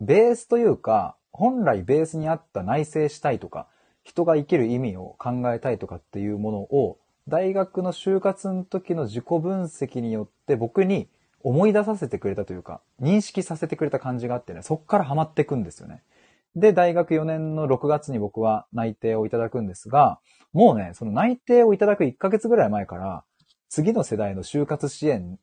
[0.00, 3.68] ベースというか、本来ベースにあった内省したいとか、
[4.02, 11.08] 人が生きる意味を考えたいとかっていうものを、大学の就活の時の自己分析によって僕に
[11.42, 16.02] 思い出させてくれたというか、認識させてくれた感じがあってね、そっからハマっていくんですよね。
[16.56, 20.20] で、大学4年の6月に僕は内定をいただくんですが、
[20.52, 23.24] もうね、その内定をいただく1ヶ月ぐらい前から、
[23.68, 25.38] 次の世代の就活支援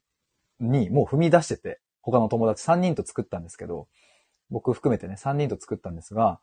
[0.60, 3.88] にもう踏み出してて、他の友達3人と作ったんですけど、
[4.50, 6.40] 僕含めてね、3人と作ったんですが、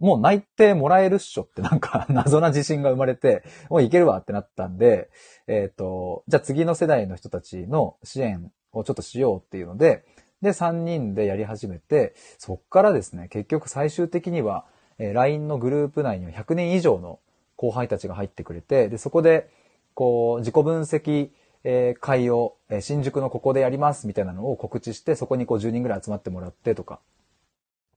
[0.00, 5.10] もう内定もらえるっしょってなんか 謎な自信が生まれて、もういけるわってなったんで、
[5.46, 10.04] えっ、ー、と、じゃあ次の世代の人たちの支援をちょっとしようっていうので、
[10.42, 14.66] で、3人でやり始めて、そっからですね、結局最終的には、
[14.98, 17.20] えー、LINE のグループ内には100年以上の
[17.56, 19.50] 後輩たちが入ってくれて、で、そこで、
[19.94, 21.30] こう、自己分析、
[21.64, 27.00] えー、会を、えー、新宿のここでやりますみたいなのを告知して、そこにこう10人ぐらい集まってもらってとか。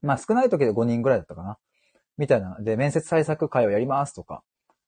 [0.02, 1.58] まあ少ない時で5人ぐらいだったかな。
[2.18, 2.58] みたいな。
[2.62, 4.44] で、面接対策会をやりますとか、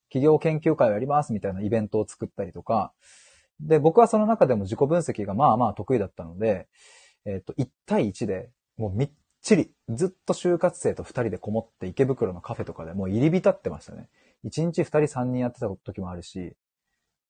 [0.10, 2.94] 企業研究会をやりますみたいなイベントを作ったりとか。
[3.60, 6.68] で、僕はその中でも自己分析がまあまあ得意だったので、
[7.26, 9.10] えっ、と、1対1で、もうみっ
[9.42, 14.10] ちり、ずっと就活生と2人でこもって池袋のカフェとかでもう入り浸ってましたね。
[14.46, 16.56] 1日2人3人やってた時もあるし、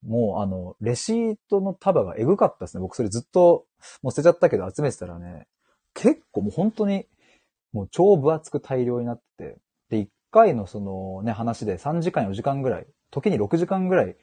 [0.06, 2.82] もうあの、レシートの束がエグかったですね。
[2.82, 3.66] 僕それずっと、
[4.02, 5.48] もう捨てちゃったけど集めてたらね、
[5.94, 7.06] 結構もう本当に、
[7.74, 9.58] もう超分厚く大量になってて、
[9.90, 14.16] で、1回のそのね、話で3時間4時間ぐらい、時に6時間ぐらい、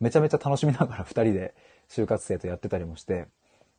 [0.00, 1.54] めちゃめちゃ楽しみながら2人で
[1.88, 3.28] 就活生とやってたりもして、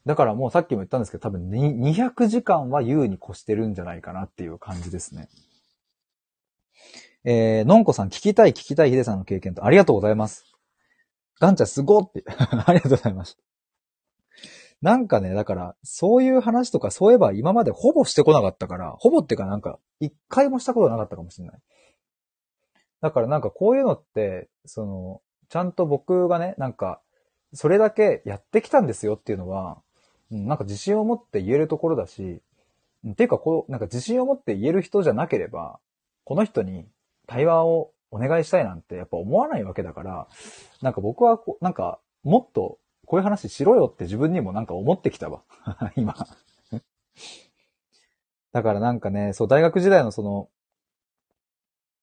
[0.05, 5.29] だからもうさっきも言ったんですけど、多分200時間は優に越してるんじゃないかなっていう感じですね。
[7.25, 10.45] えー、のんこさん聞きたい聞きたいヒデさんの経験とありがとうございます。
[11.39, 12.23] ガンちゃんすごって。
[12.65, 13.43] ありがとうございました。
[14.81, 21.61] なんかね、だから、そういう話とか、そういえば今までほぼしてこなかったから、ほぼっていうかなんか、一回もしたことなかったかもしれない。
[22.99, 27.01] だからなんかこういうのって、その、ちゃんと僕がね、なんか、
[27.53, 29.81] それだけやってきたんですよっていうのは、
[30.33, 32.41] なんか自信を持って言えるところだし、
[33.07, 35.79] っていうかこう、なんか自信を持って言える人じゃなければ、
[36.23, 36.85] この人に
[37.27, 40.27] 対話をお願いしたいなんてやっぱ思わないわけだから、
[40.81, 45.43] なんか僕はこう、なんかもっとこういう話しろよって自分にもなんか思ってきたわ。
[45.95, 46.15] 今。
[48.51, 50.49] だからなんかね、そう、大学時代のその、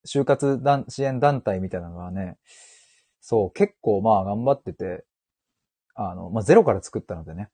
[0.06, 2.38] 就活団支援団体みたいなのがね、
[3.20, 5.04] そう、結構まあ頑張ってて、
[5.94, 7.50] あの、まあゼロから作ったのでね、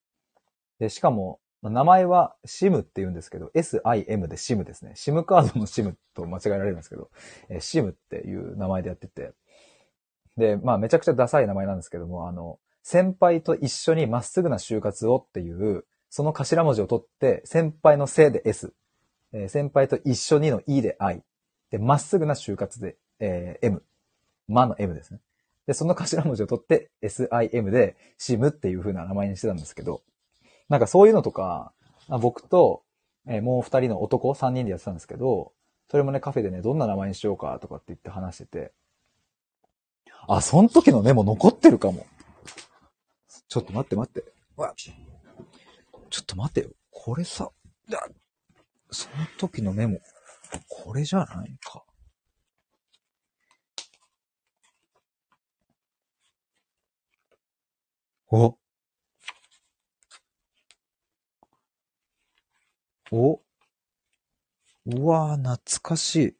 [0.78, 4.92] で、しかも、名前は SIM って言うんですけど、SIM で SIM ですね。
[4.94, 7.10] SIM カードの SIM と間違えられるんですけど、
[7.48, 9.32] え SIM っていう名前でやってて。
[10.36, 18.72] で、まあめちゃくちゃダサい名前なんですけども、あの、先輩と一緒にまっすぐな就活をっていう、その頭文字を取って、先輩のせいで S、
[19.32, 21.22] えー先輩と一緒にの E で I、
[21.70, 23.82] で、まっすぐな就活で、えー M、
[24.46, 25.20] まの M ですね。
[25.66, 30.02] で、その頭文字を取って SIM で SIM っていう風な名前にしてたんですけど、
[30.68, 31.72] なんかそういうのとか、
[32.08, 32.82] 僕と、
[33.28, 35.52] えーもう二人の男三人でやってたんですけど、
[35.90, 38.72] それもね、カフェでね、どんな名前にしようかとかって言って話してて、
[40.28, 42.06] あ、その時のメモ残ってるかも。
[43.48, 44.24] ちょっと待って待って。
[44.56, 44.94] わちょ
[46.22, 46.70] っと待ってよ。
[46.90, 47.50] これさ、
[48.90, 50.00] その時のメモ、
[50.68, 51.84] これじゃないか。
[58.28, 58.56] お
[63.12, 63.40] お
[64.86, 66.36] うわぁ、懐かしい。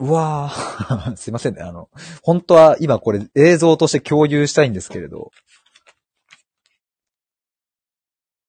[0.00, 1.62] うわぁ、 すいませんね。
[1.62, 1.88] あの、
[2.22, 5.30] 本当は今これ映像として共有したいんですけれど。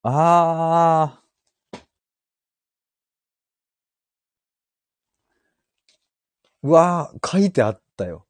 [0.03, 1.23] あー。
[6.63, 8.25] うわぁ、書いてあったよ。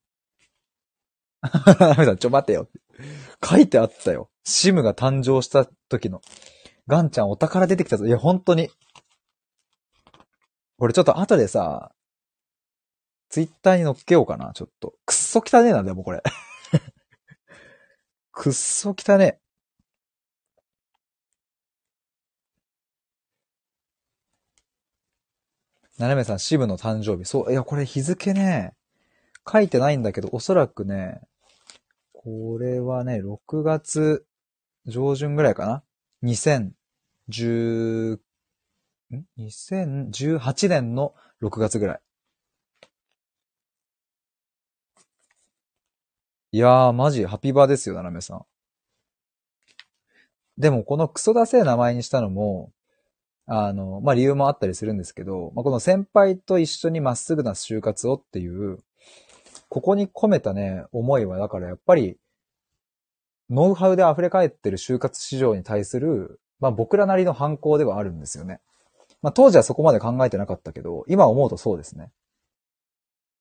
[1.79, 2.67] ナメさん、ちょ待てよ。
[3.43, 4.29] 書いてあったよ。
[4.43, 6.21] シムが誕生した時の。
[6.87, 8.05] ガンちゃんお宝出てきたぞ。
[8.05, 8.69] いや、本当に。
[10.77, 11.93] これちょっと後でさ、
[13.29, 14.93] ツイッターに載っけようかな、ちょっと。
[15.05, 16.21] くっそ汚ねえな、でもこれ。
[18.31, 19.43] くっそ汚ねえ。
[25.99, 27.25] ななめさん、シムの誕生日。
[27.25, 28.73] そう、いや、これ日付ね、
[29.51, 31.21] 書いてないんだけど、おそらくね、
[32.11, 34.25] これはね、6月
[34.85, 35.83] 上旬ぐらいかな
[36.23, 38.19] ?2010、
[39.11, 42.01] ん ?2018 年の6月ぐらい。
[46.51, 48.45] いやー、マジ、ハピバーですよ、ななめさん。
[50.57, 52.71] でも、このクソダセえ名前にしたのも、
[53.47, 58.77] あの、まあ、理由もあったりするんですけど、まあ、この先輩と一緒にまっすぐな就活をっていう、
[59.67, 62.17] ここに込めたね、思いは、だからやっぱり、
[63.53, 68.59] ノウハウで溢れ返ってる就活市場に対する、まあ、僕らなりの反抗ではあるんですよね。
[69.21, 72.11] まあ、当時はそこまで考えてなかったけど、今思うとそうですね。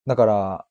[0.06, 0.66] だから、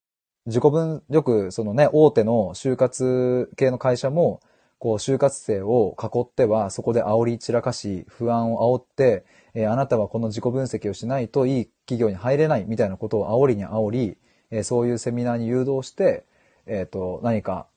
[0.45, 4.41] 自己分、よくそのね、大手の就活系の会社も、
[4.77, 14.17] こう、就活生を囲っては、そこで煽り散らかし、不安を煽って、えーあなたはこの自己分析をしないといい企業に入れないみたいなことを煽りに煽り、
[14.51, 16.25] えーそういうセミナーに誘導して、
[16.67, 17.67] えっ、と、何か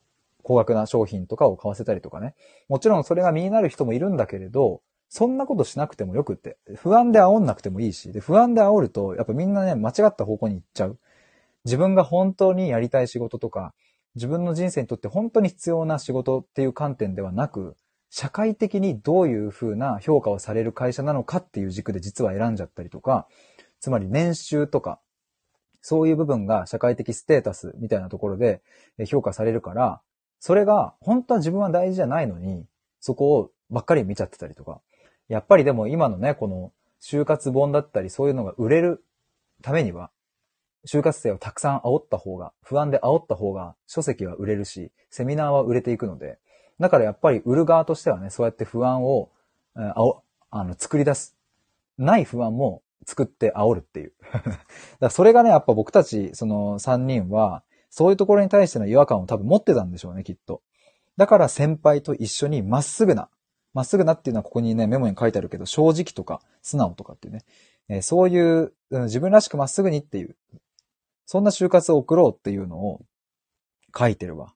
[0.45, 2.35] 高額な商品とかを買わせたりとかね。
[2.69, 6.57] もちろんそれが身になる人もいるんだけれど、そんなことしなくてもよくって。
[6.77, 10.99] 不安で煽んなくてもいいし、で不安で煽ると、やっぱみんなね、間違った方向に行っちゃう。
[11.65, 13.75] 自分が本当にやりたい仕事とか、
[14.17, 17.77] 自分の人生にとって本当に必要な仕事っていう観点ではなく、
[18.11, 23.27] 社会的にどういう風な評価をされる会社なのかっていう軸で実は選んじゃったりとか、
[23.81, 25.01] つまり年収とか、
[25.81, 28.63] そういう部分が社会的ステータスみたいなところで
[29.07, 30.01] 評価されるから、
[30.45, 32.67] それが本当は自分は大事じゃないのに、
[33.01, 34.83] そこをばっかり見ちゃってたりとか。
[35.27, 39.03] やっぱりでも今のね、この就活本だったりそういうのが売れる
[39.63, 40.11] ためには、
[40.87, 46.39] 就活生をたくさん煽った方が、不安で煽った方が書籍は売れるし、セミナーは売れていくので、
[46.79, 49.31] だからやっぱり売る側としてはね、そうやって不安を、
[49.75, 51.39] あおあの作り出す。
[51.97, 54.13] ない不安も作って煽るっていう。
[54.31, 54.53] だか
[55.01, 57.63] らそれがね、やっぱ僕たち、その3人は、
[57.97, 60.63] そういうところに対しての違和感を多分持ってたんでしょうね、きっと。
[61.17, 63.29] だから先輩と一緒にまっすぐな、
[63.73, 67.45] まっすぐなっていうのはここにね、メモに書いてあるけど、正直とか素直とかっていうね、
[67.89, 70.35] えーそういう、うん自分らしくまっすぐにっていう、
[71.25, 73.01] そんな就活を送ろうっていうのを
[73.97, 74.55] 書いてるわ。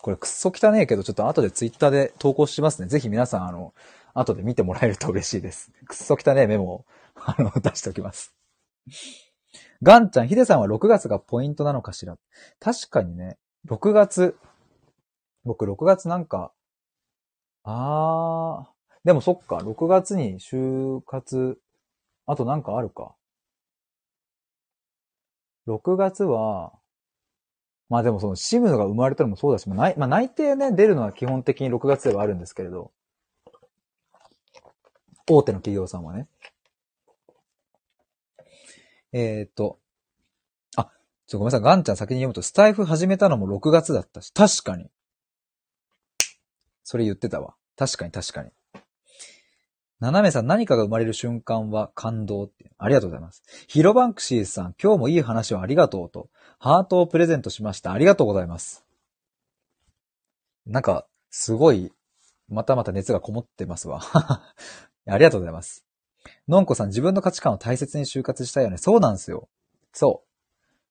[0.00, 2.86] これくっそ汚ねえけど、ちょっと後でツイッターで投稿しますね。
[2.86, 3.74] ぜひ皆さん、あの、
[4.14, 5.72] 後で見てもらえると嬉しいです。
[5.86, 6.84] くっそ汚ねえメモを、
[7.16, 8.32] あの、出しておきます。
[9.82, 12.16] ガンちゃん、ヒデさんは6月がポイントなのかしら？
[12.60, 14.36] 確かにね、6月、
[15.44, 16.52] 僕6月なんか、
[17.64, 21.58] あー、でもそっか、6月に就活、
[22.26, 23.14] あとなんかあるか。
[25.66, 26.72] 6月は、
[27.88, 32.92] まあでもそのシムが生まれたのもそうだし、まあ内,、まあ、内定ね、出るのは基本的に6月ではあるんですけれど、
[35.28, 36.28] 大手の企業さんはね。
[39.18, 39.78] えっ、と、
[40.76, 40.90] あ、
[41.26, 44.90] ちょ、ごめんなさい、ガンちゃん先に読むと、スタイフ始めたのも6月だったし、確かに。
[46.84, 47.54] それ言ってたわ。
[47.78, 48.50] 確かに確かに。
[50.00, 52.70] 斜めさん、何かが生まれる瞬間は感動って。
[52.76, 53.42] ありがとうございます。
[53.68, 57.92] ヒロバンクシーさん、今日もいい話をありがとうと、ハートをプレゼントしました。
[57.92, 58.84] ありがとうございます。
[60.66, 61.90] なんか、すごい、
[62.50, 64.02] またまた熱がこもってますわ。
[64.12, 65.85] ありがとうございます。
[66.48, 68.76] のんこさん、自分の価値観を大切に就活したいよね。
[68.76, 69.48] そうなんですよ。
[69.92, 70.22] そ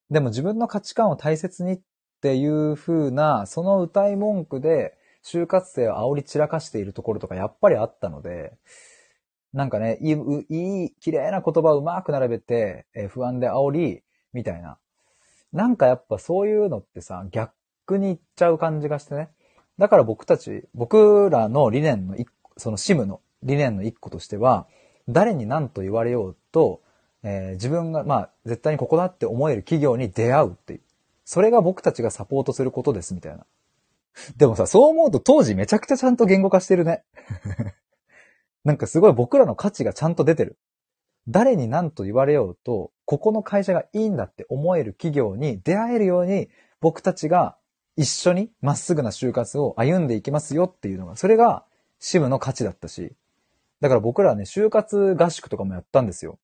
[0.09, 0.13] う。
[0.13, 1.79] でも自分の価値観を大切にっ
[2.21, 8.53] ていう風な、その歌い文句で、就活生を煽り散らかしているところとかやっぱりあったので、
[9.53, 10.15] なんかね、いい、
[10.49, 14.03] いい、綺麗な言葉をうまく並べて、えー、不安で煽り、
[14.33, 14.77] みたいな。
[15.53, 19.29] なんかやっぱそういうのってさ、逆に言っちゃう感じがしてね。
[19.79, 22.27] だから僕たち、僕らの理念の一
[22.57, 24.67] そのシムの理念の一個としては、
[25.07, 26.81] 誰に何と言われようと、
[27.23, 30.81] えー、自分が、まあ、絶対にここだって思える企業に出会うっていう。
[31.25, 33.45] それが僕たちがサポートすることです、みたいな。
[34.37, 37.03] でもさ、そう思うと当時めちゃくちゃちゃんと言語化してるね。
[38.63, 40.57] なんかすごい僕らの価値がちゃんと出てる。
[41.27, 46.49] 誰に何と言われようと、ここの会社がいいんだって思える企業に出会えるように、
[46.81, 47.57] 僕たちが
[47.95, 51.65] 一緒にまっすぐな就活を歩んでいきますよっていうのが、それが
[51.99, 53.15] シムの価値だったし、
[53.81, 56.39] だから僕らはね、就活合宿とかもやったんですよ。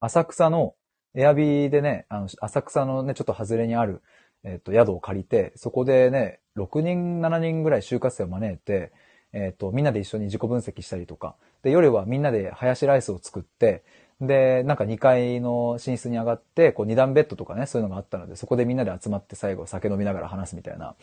[0.00, 0.74] 浅草の
[1.14, 4.02] エアビーでね、あの、浅草のね、ちょっと外れにある、
[4.44, 8.92] えっ、と、宿を借りて、そこでね、6人、7人ぐらい就活生を招いて、
[9.32, 13.84] えっ、と、みんなで一緒に自己分析したりとか、で、夜はみんなでハヤシライスを作って、
[14.20, 20.94] で、なんか2階の寝室に上がって、こう2段ベッドとかね、そういうのがあったので、そこでみんなで集まって最後酒飲みながら話すみたいな、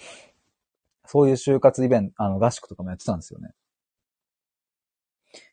[1.05, 3.49] そういう就活イベント、あの、合宿とかもやってたんですよね。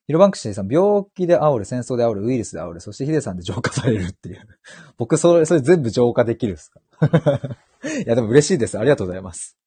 [0.09, 4.49] ヒロバンクシーさん、病気で煽る、戦争で煽る、ウイルスで煽る、そしてヒデさんで浄化されるっていう。
[4.97, 6.81] 僕、それ、それ全部浄化できるんですか
[7.85, 8.79] いや、でも嬉しいです。
[8.79, 9.59] ありがとうございます。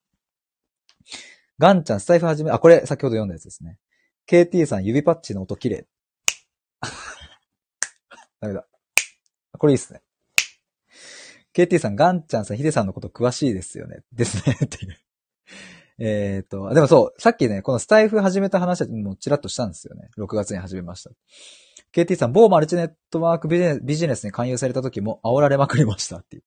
[1.59, 3.77] ガンちゃん、スタイフ始め、あ、これ、先ほど読んだやつですね。
[4.27, 5.87] KT さん、指パッチの音綺麗。
[8.41, 8.65] ダメだ。
[9.59, 10.01] これいいっすね。
[11.53, 14.01] KT さん、ガンちゃんさん、ヒデさんのこと詳しいですよね。
[14.11, 14.57] ですね。
[14.65, 14.97] っていう。
[15.99, 20.09] えっ、と、でもそう、さっきね、このスタイフ始めた話もちらっとしたんですよね。
[20.17, 21.11] 6月に始めました。
[21.93, 26.43] KT さん、某マルチネットワークビジネスに勧誘された時も煽られまくりましたっていう。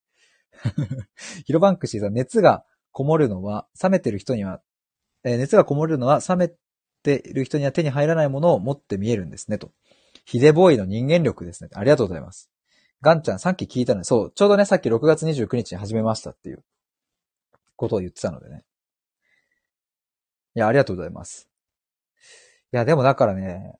[1.44, 4.60] ヒロバンクシーさん、熱がこもるのは、冷めてる人には
[5.24, 6.48] えー、熱がこもるのは冷め
[7.02, 9.72] てる人には手に入らないものを持って見えるんですね、と。
[10.24, 11.70] ヒデボーイの人間力ですね。
[11.74, 12.50] ありがとうございます。
[13.00, 16.62] ガンちゃん、さっき聞いたので、そう、ちょうどね、さっき6月29日に始めましたっていう
[17.76, 18.64] ことを言ってたのでね。
[20.54, 21.48] いや、ありがとうございます。
[22.72, 23.76] いや、でもだからね、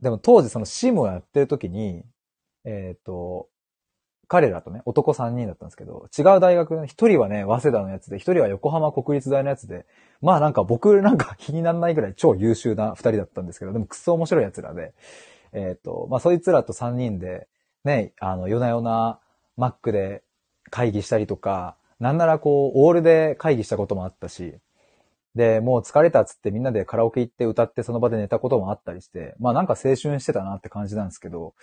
[0.00, 2.04] でも当時そのシムをやってる時に、
[2.64, 3.48] えっ、ー、と、
[4.26, 9.86] 彼らとね、男3人だったんですけど、違う大学の、一人はね、早稲田のやつで、一人は横浜国立大のやつで、
[10.20, 14.94] まあなんか僕なんか気にならないぐらい超優秀な二人だったんですけど、でもくっそ面白い奴らで、
[15.52, 17.48] えっ、ー、と、まあそいつらと3人で、
[17.84, 19.20] ね、あの、夜な夜な
[19.58, 20.22] Mac で
[20.70, 24.58] 会議したりとか、なんならこう、オールで会議したこともあったし、
[25.34, 31.54] で、もう疲れたっつってみんなでカラオケ行って歌ってその場で寝たこともあったりして、まあなんか青春してたなって感じなんですけど、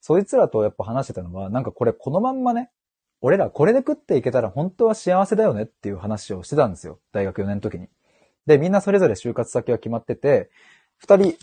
[0.00, 2.70] そいつらとやっぱ話してたのは、なんかこれこのまんまね、
[3.20, 7.00] 俺らこれで食っていけたら本当は幸せだよねっていう話をしてたんですよ。
[7.12, 7.88] 大学4年の時に。
[8.46, 10.50] で、みんなそれぞれ就活先は決まってて、
[10.96, 11.34] 二人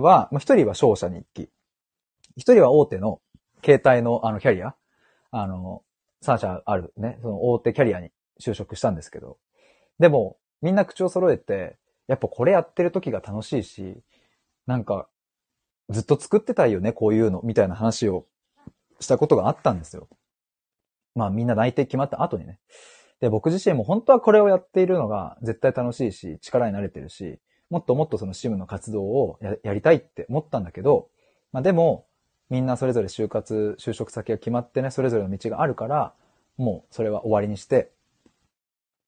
[0.00, 1.50] は、一人は商社に行き、
[2.36, 3.20] 一人は大手の
[3.64, 4.74] 携帯のあのキャリア、
[5.30, 5.82] あの、
[6.22, 8.10] 3社あるね、その大手キャリアに
[8.40, 9.38] 就職したんですけど、
[9.98, 11.76] でも、みんな口を揃えて、
[12.08, 13.96] やっぱこれやってる時が楽しいし、
[14.66, 15.08] なんか、
[15.88, 18.26] ずっと作ってたいよね、こういうの、みたいな話を
[19.00, 20.08] したことがあったんですよ。
[21.14, 22.58] まあみんな内定決まった後にね。
[23.20, 27.40] で、僕自身も本当はこれをやっているのが絶対楽しいし、力になれてるし、
[27.70, 31.08] もっともっとそのシムの活動をやりたいって思ったんだけど、
[31.52, 32.06] まあでも、
[32.50, 36.14] みんなそれぞれ就活、就職先が決まってね、それぞれの道があるから、
[36.56, 37.90] もうそれは終わりにして、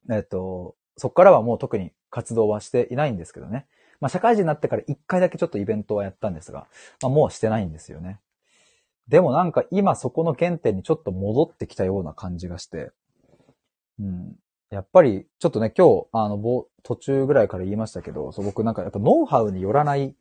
[0.09, 3.65] えっと、そこからはもう特に活動はしていないんですけどね。
[3.99, 6.67] まあ社会人になってから一回だけちょっとイベントはやったんですが、
[7.01, 8.19] まあもうしてないんですよね。
[9.07, 12.91] でもなんか今そこの原点にちょっと戻ってきたような感じがして、
[13.99, 14.35] うん。
[14.69, 16.37] やっぱり、ちょっとね、今日、あの、
[16.83, 20.15] 途中ぐらいから言いましたけど、そう僕なんかやっぱノウハウによらない、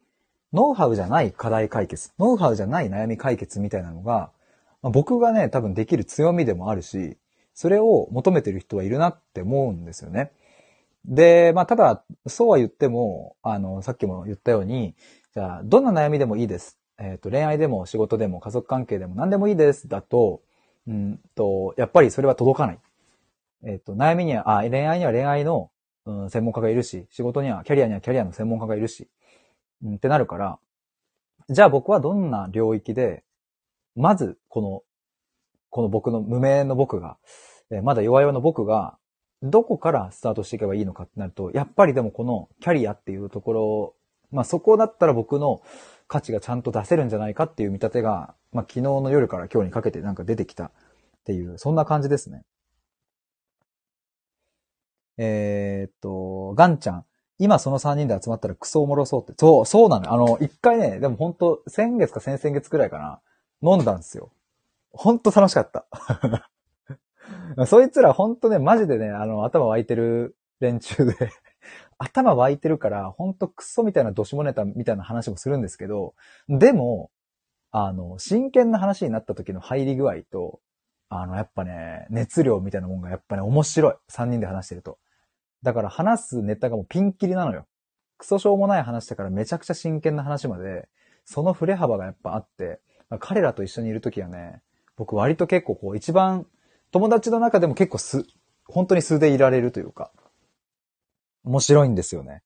[0.54, 4.30] ノウハウじゃない課題解決、ノウハウじゃない悩み解決みたいなのが、
[4.80, 7.18] まあ、僕がね、多分できる強みでもあるし、
[7.52, 10.32] それを求めてる人はいるなって思うんですよね。
[11.08, 14.94] で、まあ、ただ、そうは言っても、あの、さっきも言ったように、
[15.34, 16.78] じゃあ、どんな悩みでもいいです。
[16.98, 19.88] えっ、ー、と、恋愛でも仕事でも家族関係でも何でもいいです。
[19.88, 20.42] だと、
[20.86, 22.78] うんと、やっぱりそれは届かない。
[23.64, 25.70] えっ、ー、と、悩みには、あ、恋愛には恋愛の、
[26.04, 29.08] うん、専門家がいるし、仕事には、キャリアにはキャリアの専門家がいるし、
[29.82, 30.58] うん、ってなるから、
[31.48, 33.24] じゃあ僕はどんな領域で、
[33.96, 34.82] まず、この、
[35.70, 37.16] この僕の無名の僕が、
[37.70, 38.98] えまだ弱々の僕が、
[39.42, 43.94] どこからスタートしていけばいいのかってなると、やっぱりでもこのキャリアっていうところ、
[44.32, 45.62] まあそこだったら僕の
[46.06, 50.70] 価値がちゃんと出せるんじゃないかっていう見立てが、まあ昨日の夜から今日にかけてなんか出てきたっ
[51.24, 52.42] ていう、そんな感じですね。
[55.18, 57.04] えー、っと、ガンちゃん。
[57.40, 59.32] 今その3人で集まったらクソおもろそうって。
[59.36, 60.12] そう、そうなの。
[60.12, 63.20] あの、一回ね、でも本当先月か先々月くらいかな、
[63.62, 64.32] 飲んだんですよ。
[64.90, 65.86] ほんと楽しかった。
[67.66, 71.14] そいつらほんとね、マジでね、あの、頭湧いてる連中で
[71.98, 76.14] 頭湧いてるから、ほんとクソみたいなどしもネタみたいな話もするんですけど、
[76.48, 77.10] でも、
[77.70, 80.60] あの、真剣な話になった時の入り具合と、
[81.10, 83.94] あの、やっぱね、熱量みたいなもんがやっぱね、面白い。
[84.10, 84.98] 3人で話してると。
[85.62, 87.66] だから話すネタがもうピンキリなのよ。
[88.18, 90.88] クソしょうもない話だからめちゃくちゃ真剣な話まで、
[91.24, 92.80] その振れ幅がやっぱあって、
[93.20, 94.60] 彼らと一緒にいるときはね、
[94.96, 96.46] 僕割と結構こう一番
[96.90, 98.24] 友達の中でも結構す、
[98.66, 100.10] 本当に素でいられるというか、
[101.44, 102.42] 面白いんですよね。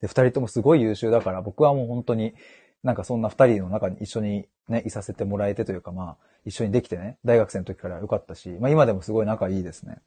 [0.00, 2.34] で、二人ともすごい優秀だから、僕はもう本当に、
[2.82, 9.98] なんかそんな二人の中に一緒にね、いさせてもらえてというか、まあ、一緒にできてね、大学生の時から良かったし、まあ今でもすごい仲いいですね。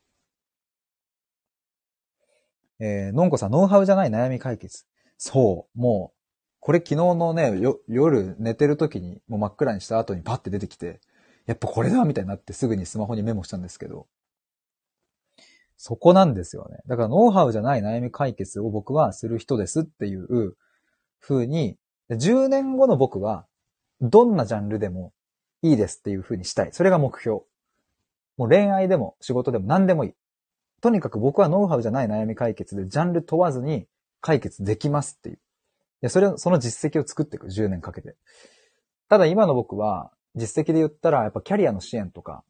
[2.79, 4.85] えー、のんこさん、ノウハウじゃない悩み解決。
[5.17, 6.15] そう、もう、
[6.59, 7.53] これ昨日のね、
[7.87, 10.99] 夜寝てる時に、もう真っ暗にした後にパッて出てきて、
[11.45, 14.07] やっぱこれだみたいになってすぐにスマホにメモしたんですけど、
[15.77, 16.79] そこなんですよね。
[16.87, 20.55] だからノウハウじゃない悩み解決を僕はする人ですっていう
[21.19, 21.77] 風に、
[22.09, 23.45] 10年後の僕は
[24.01, 25.13] どんなジャンルでも
[25.61, 26.69] いいですっていう風にしたい。
[26.71, 27.41] それが目標。
[28.37, 30.13] もう恋愛でも仕事でも何でもいい。
[30.81, 33.87] とにかく僕はノウハウじゃない悩み解決でジャンル問わずに
[34.21, 35.39] 解決できますっていう。
[36.01, 37.47] で、それを、その実績を作っていく。
[37.47, 38.15] 10年かけて。
[39.09, 42.43] ただ今の僕は、実績で言ったら、やっぱキャリアの支援とか、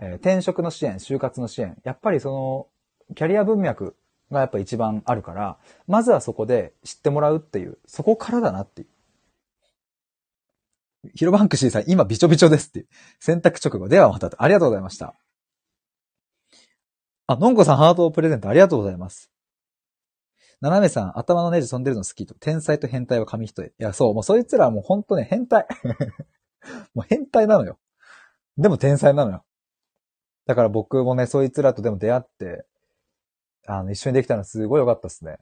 [0.00, 3.96] えー、転職の支援、就活の支援、やっぱりその、キャリア文脈
[4.30, 8.88] がやっぱ一番あるから、まずはそこで知ってもらうっていう、そこからだなっていう。
[11.14, 12.88] ヒロバンクシーさん、今びちょびちょですっていう。
[13.18, 13.88] 選択直後。
[13.88, 14.30] ではまた。
[14.36, 15.14] ありがとうございました。
[17.26, 19.30] あ、のんこさんハートをプレゼントありがとうございます。
[20.60, 22.34] ななめさん、頭のネジ飛んでるの好きと。
[22.34, 23.68] 天才と変態は紙一重。
[23.68, 25.66] いや、そう、もうそいつらはもうほんとね、変態。
[26.94, 27.78] もう変態なのよ。
[28.56, 29.44] でも天才なのよ。
[30.46, 32.64] だから僕もね、そいつらとでも出会って、
[33.66, 35.38] あの、一緒にできたのすごい良かったっすね。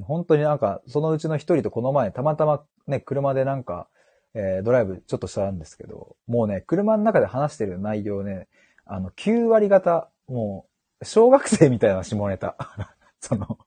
[0.00, 3.88] 本当になんか、そのうちの一人とこの前、たまたまね、車でなんか、
[4.34, 8.48] えー、ドライブちょっとしたんですけど、もうね、車の中で話してる内容ね、
[8.86, 10.66] あの、9割方、も
[11.00, 12.56] う、小学生みたいな下ネタ。
[13.20, 13.58] その、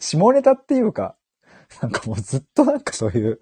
[0.00, 1.16] 下ネタっていうか、
[1.80, 3.40] なんかもうずっとなんかそういう、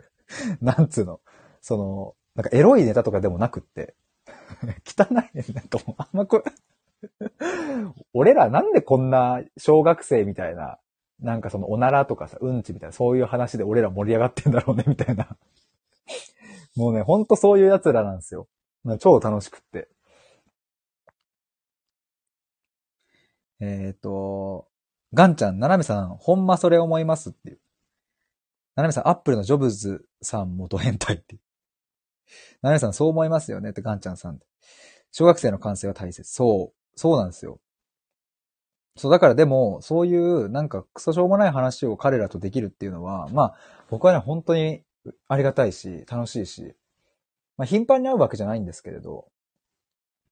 [0.61, 1.21] なんつうの、
[1.69, 3.95] その、なんかエロいネタとかでもなくって、
[4.89, 6.45] 汚いネタと、あんまこれ
[8.15, 10.79] 俺らなんでこんな小学生みたいな、
[11.21, 15.37] なんかそのおならとかさ、うんちみたいな、そういう話で俺ら盛り上がってんだろうね、みたいな。
[16.75, 18.49] もうね、ほんとそういう奴らなんですよ。
[18.99, 19.91] 超楽しくって。
[23.61, 24.69] えっ、ー、と、
[25.13, 27.61] ガンちゃん、ナナメさん、ほんまそれ思いますっていう。
[28.75, 31.43] ナナメさん、アップルのジョブズさんもド変態っていう。
[32.63, 34.41] ナナメさん、そう思いますよねってガンちゃんさん。
[35.13, 36.31] 小学生の感性は大切。
[36.33, 36.99] そう。
[36.99, 37.61] そうなんですよ。
[38.97, 43.55] そう、だからでも、そういうなんかクソしょうもない話を彼らとできるっていうのは、まあ、
[43.91, 44.83] 僕はね、本当に
[45.29, 46.75] ありがたいし、楽しいし、
[47.59, 49.29] まあ、頻繁に会うわけじゃないんですけれど、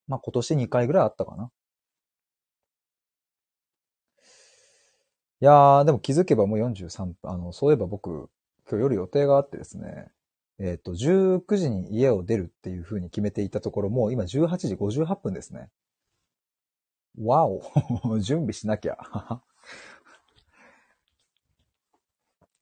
[0.09, 1.51] まあ、今年2回ぐらいあったかな。
[5.41, 7.31] いやー、でも気づけばもう43分。
[7.31, 8.31] あの、そういえば僕、
[8.69, 10.11] 今日夜予定があってですね、
[10.59, 15.69] えっ、ー、と、19時に家を出るっていう風に決めていたところ、も今18時58分ですね。
[17.19, 17.63] わお
[18.21, 18.99] 準備しなきゃ。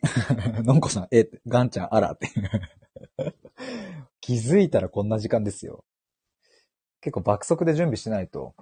[0.65, 2.29] のんこさん、え、ガンちゃん、あらって
[4.21, 5.85] 気づいたらこんな時間ですよ。
[7.01, 8.55] 結構爆速で準備しないと。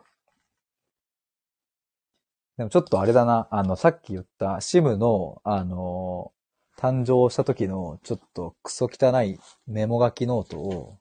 [2.56, 6.32] でもちょっとあれだな、あの、さっき言ったシムの、あの、
[6.78, 10.98] 誕生した時のちょっとクソ汚いメモ書きノートを、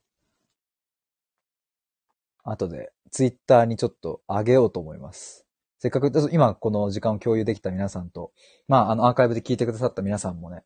[2.43, 5.45] 後でツイッターにちょっと上げようと思います。
[5.79, 8.31] せっかく、今この時間を共有できた皆さんと、
[8.67, 10.63] まあ、あの、アーカイブで聞いてくださった皆さんもね、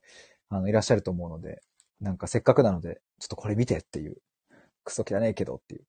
[0.50, 1.62] あの、いらっしゃると思うので、
[2.02, 4.18] なんかせっかくなので、ちょっとこれ見てっていう、
[4.84, 5.86] クソ汚いけどっていう。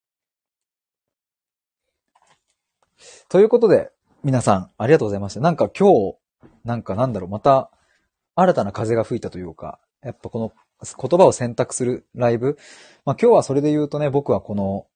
[3.29, 3.91] ということで、
[4.23, 5.41] 皆さん、ありがとうございました。
[5.41, 6.17] なんか今日、
[6.65, 7.71] なんかなんだろう、また、
[8.37, 10.53] 新たな風が吹いたというか、やっぱこの
[10.85, 12.59] 言葉を選択するライブ。
[13.07, 14.87] まあ今日はそれで言うとね、僕はこの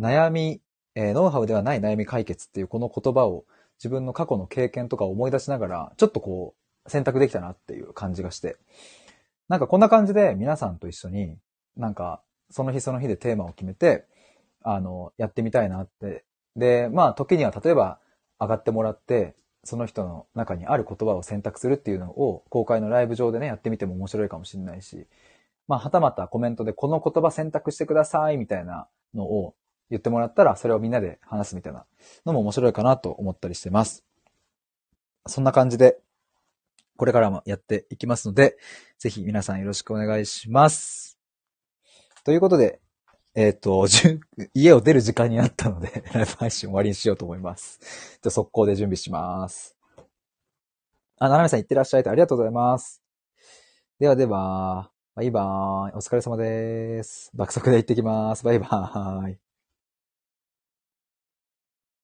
[0.00, 0.62] 悩み、
[0.94, 3.44] えー、ノウハウではない悩み解決っていうこの言葉を
[3.78, 6.54] 自分の過去の経験とかを思い出しながら、ちょっとこ
[6.86, 8.56] う選択できたなっていう感じがして。
[9.48, 11.36] なんかこんな感じで皆さんと一緒に、
[11.76, 14.06] なんかその日その日でテーマを決めて、
[14.62, 16.24] あの、やってみたいなって。
[16.56, 18.00] で、まあ時には例えば
[18.40, 19.34] 上がってもらって、
[19.68, 25.06] その人の中にある言葉を選択するっていうのを公開のライブ上でね、やってみても面白いかもしれないし、
[25.66, 29.54] まあ、はたまたコメントでこの言葉選択してくださいみたいなのを
[29.90, 31.84] 言ってもらったら、それをみんなで話すみたいな
[32.24, 34.06] のも面白いかなと思ったりしてます。
[35.26, 35.98] そんな感じで、
[36.96, 38.56] これからもやっていきますので、
[38.98, 41.18] ぜひ皆さんよろしくお願いします。
[42.24, 42.80] ということで、
[43.34, 43.86] えっ、ー、と、
[44.54, 48.18] 家を出る時間になったので、ライブ配信終わりにしようと思います。
[48.22, 49.76] じゃ速攻で準備します。
[51.18, 53.02] あ、ななみさん行ってらっしゃいとありがとうございます。
[53.98, 55.96] ではでは、バイバーイ。
[55.96, 57.30] お疲れ様です。
[57.34, 58.44] 爆速で行ってきます。
[58.44, 59.47] バイバーイ。